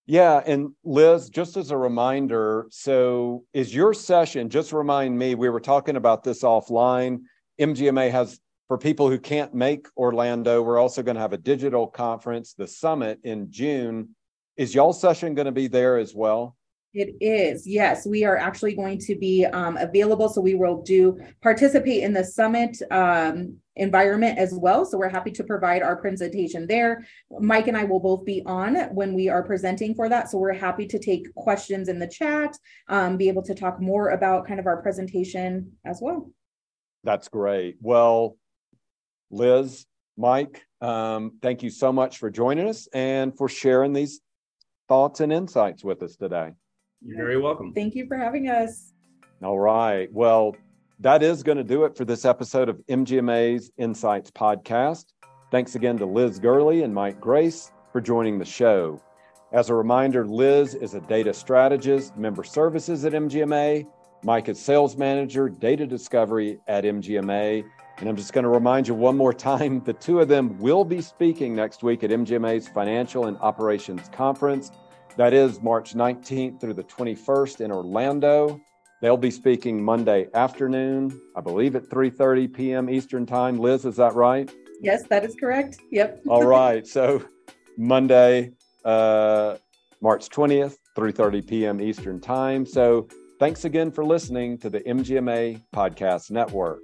Yeah, 0.07 0.41
and 0.47 0.71
Liz, 0.85 1.31
just 1.31 1.57
as 1.57 1.73
a 1.73 1.77
reminder, 1.77 2.69
so 2.71 3.43
is 3.53 3.75
your 3.75 3.93
session, 3.93 4.49
just 4.49 4.73
remind 4.73 5.19
me, 5.19 5.35
we 5.35 5.49
were 5.49 5.59
talking 5.59 5.97
about 5.97 6.23
this 6.23 6.45
offline. 6.45 7.23
MGMA 7.61 8.13
has 8.13 8.39
for 8.69 8.79
people 8.79 9.09
who 9.09 9.19
can't 9.19 9.55
make 9.55 9.87
Orlando, 9.97 10.63
we're 10.63 10.79
also 10.79 11.03
going 11.03 11.15
to 11.15 11.21
have 11.21 11.33
a 11.33 11.39
digital 11.39 11.87
conference, 11.87 12.55
the 12.55 12.67
summit 12.67 13.21
in 13.23 13.51
June. 13.51 14.11
Is 14.57 14.75
y'all 14.75 14.93
session 14.93 15.35
going 15.35 15.47
to 15.47 15.53
be 15.53 15.69
there 15.69 15.99
as 15.99 16.15
well? 16.15 16.57
It 16.95 17.15
is, 17.21 17.67
yes. 17.67 18.07
We 18.07 18.25
are 18.25 18.39
actually 18.39 18.75
going 18.75 18.99
to 19.01 19.15
be 19.17 19.45
um, 19.45 19.77
available. 19.77 20.31
So 20.31 20.41
we 20.41 20.55
will 20.55 20.81
do 20.81 21.21
participate 21.43 22.03
in 22.03 22.15
the 22.15 22.25
summit 22.25 22.81
um, 22.91 23.59
environment 23.77 24.39
as 24.39 24.55
well. 24.55 24.87
So 24.87 24.97
we're 24.97 25.11
happy 25.11 25.31
to 25.33 25.45
provide 25.45 25.83
our 25.83 25.97
presentation 25.97 26.67
there. 26.67 27.07
Mike 27.39 27.69
and 27.69 27.77
I 27.77 27.85
will 27.85 28.01
both 28.01 28.25
be 28.25 28.43
on 28.47 28.77
when 28.95 29.13
we 29.13 29.29
are 29.29 29.43
presenting 29.43 29.95
for 29.95 30.09
that. 30.09 30.31
So 30.31 30.39
we're 30.39 30.55
happy 30.55 30.87
to 30.87 30.99
take 30.99 31.33
questions 31.35 31.89
in 31.89 31.99
the 31.99 32.09
chat, 32.09 32.57
um, 32.89 33.19
be 33.19 33.29
able 33.29 33.43
to 33.43 33.55
talk 33.55 33.79
more 33.79 34.11
about 34.11 34.47
kind 34.47 34.59
of 34.59 34.67
our 34.67 34.81
presentation 34.81 35.73
as 35.85 35.99
well. 36.01 36.31
That's 37.05 37.29
great. 37.29 37.77
Well, 37.83 38.39
Liz, 39.31 39.87
Mike, 40.17 40.67
um, 40.81 41.33
thank 41.43 41.63
you 41.63 41.71
so 41.71 41.93
much 41.93 42.19
for 42.19 42.31
joining 42.31 42.69
us 42.69 42.89
and 42.93 43.37
for 43.37 43.49
sharing 43.49 43.93
these 43.93 44.21
thoughts 44.89 45.21
and 45.21 45.33
insights 45.33 45.85
with 45.85 46.03
us 46.03 46.17
today. 46.17 46.53
You're 47.03 47.17
very 47.17 47.41
welcome. 47.41 47.73
Thank 47.73 47.95
you 47.95 48.07
for 48.07 48.17
having 48.17 48.49
us. 48.49 48.93
All 49.43 49.59
right. 49.59 50.13
Well, 50.13 50.57
that 51.01 51.23
is 51.23 51.43
going 51.43 51.59
to 51.59 51.65
do 51.65 51.85
it 51.85 51.97
for 51.97 52.05
this 52.05 52.25
episode 52.25 52.69
of 52.69 52.79
MGMA's 52.89 53.71
Insights 53.77 54.31
podcast. 54.31 55.07
Thanks 55.51 55.75
again 55.75 55.99
to 55.99 56.07
Liz 56.07 56.39
Gurley 56.39 56.83
and 56.83 56.95
Mike 56.95 57.21
Gracz 57.21 57.71
for 57.93 58.01
joining 58.01 58.39
the 58.39 58.45
show. 58.45 59.01
As 59.53 59.71
a 59.71 59.75
reminder, 59.75 60.27
Liz 60.27 60.75
is 60.75 60.95
a 60.95 61.01
data 61.01 61.33
strategist, 61.33 62.17
member 62.17 62.45
services 62.45 63.05
at 63.05 63.13
MGMA. 63.13 63.87
Mike 64.23 64.49
is 64.49 64.59
sales 64.59 64.97
manager, 64.97 65.49
data 65.49 65.87
discovery 65.87 66.59
at 66.67 66.85
MGMA. 66.85 67.65
And 67.99 68.09
I'm 68.09 68.17
just 68.17 68.33
going 68.35 68.45
to 68.45 68.51
remind 68.51 68.87
you 68.87 68.95
one 68.95 69.17
more 69.17 69.33
time 69.33 69.83
the 69.85 69.95
two 69.95 70.21
of 70.21 70.29
them 70.29 70.59
will 70.59 70.85
be 70.85 71.01
speaking 71.01 71.55
next 71.55 71.83
week 71.83 72.05
at 72.05 72.11
MGMA's 72.11 72.69
Financial 72.69 73.27
and 73.27 73.39
Operations 73.39 74.11
Conference. 74.13 74.71
That 75.17 75.33
is 75.33 75.63
March 75.63 75.95
19th 75.95 76.61
through 76.61 76.75
the 76.75 76.85
21st 76.85 77.63
in 77.63 77.73
Orlando. 77.73 78.61
They'll 79.01 79.17
be 79.17 79.31
speaking 79.31 79.83
Monday 79.83 80.29
afternoon, 80.35 81.21
I 81.35 81.41
believe 81.41 81.75
at 81.77 81.89
3:30 81.89 82.53
p.m. 82.53 82.91
Eastern 82.91 83.25
Time. 83.27 83.59
Liz, 83.59 83.85
is 83.85 83.97
that 83.97 84.15
right? 84.15 84.51
Yes, 84.81 85.05
that 85.09 85.25
is 85.25 85.35
correct. 85.35 85.79
Yep. 85.91 86.23
All 86.29 86.45
right. 86.45 86.87
So 86.87 87.23
Monday, 87.77 88.53
uh, 88.85 89.57
March 90.01 90.29
20th, 90.29 90.77
3:30 90.97 91.47
p.m. 91.47 91.81
Eastern 91.81 92.21
Time. 92.21 92.65
So 92.65 93.07
thanks 93.39 93.65
again 93.65 93.91
for 93.91 94.05
listening 94.05 94.59
to 94.59 94.71
the 94.71 94.81
MGMA 94.81 95.63
Podcast 95.75 96.31
Network. 96.31 96.81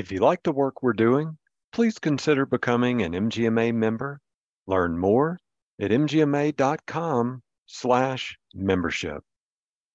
If 0.00 0.10
you 0.10 0.20
like 0.20 0.42
the 0.44 0.52
work 0.52 0.82
we're 0.82 0.94
doing, 0.94 1.36
please 1.72 1.98
consider 1.98 2.46
becoming 2.46 3.02
an 3.02 3.12
MGMA 3.12 3.74
member. 3.74 4.18
Learn 4.66 4.96
more 4.96 5.38
at 5.78 5.90
mgma.com 5.90 7.42
slash 7.66 8.38
membership. 8.54 9.22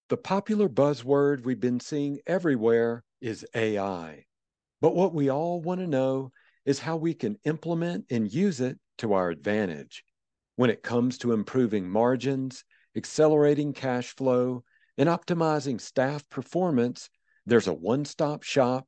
The 0.09 0.17
popular 0.17 0.69
buzzword 0.69 1.43
we've 1.43 1.59
been 1.59 1.79
seeing 1.79 2.19
everywhere 2.27 3.03
is 3.19 3.47
AI. 3.55 4.25
But 4.79 4.93
what 4.93 5.15
we 5.15 5.31
all 5.31 5.59
want 5.59 5.79
to 5.79 5.87
know 5.87 6.31
is 6.65 6.77
how 6.77 6.97
we 6.97 7.15
can 7.15 7.39
implement 7.43 8.05
and 8.11 8.31
use 8.31 8.61
it 8.61 8.77
to 8.99 9.13
our 9.13 9.31
advantage. 9.31 10.03
When 10.55 10.69
it 10.69 10.83
comes 10.83 11.17
to 11.17 11.31
improving 11.31 11.89
margins, 11.89 12.63
accelerating 12.95 13.73
cash 13.73 14.15
flow, 14.15 14.65
and 14.99 15.09
optimizing 15.09 15.81
staff 15.81 16.29
performance, 16.29 17.09
there's 17.47 17.67
a 17.67 17.73
one 17.73 18.05
stop 18.05 18.43
shop 18.43 18.87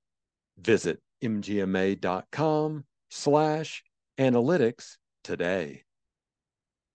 visit 0.61 0.99
mgma.com 1.23 2.83
slash 3.09 3.83
analytics 4.19 4.97
today. 5.23 5.83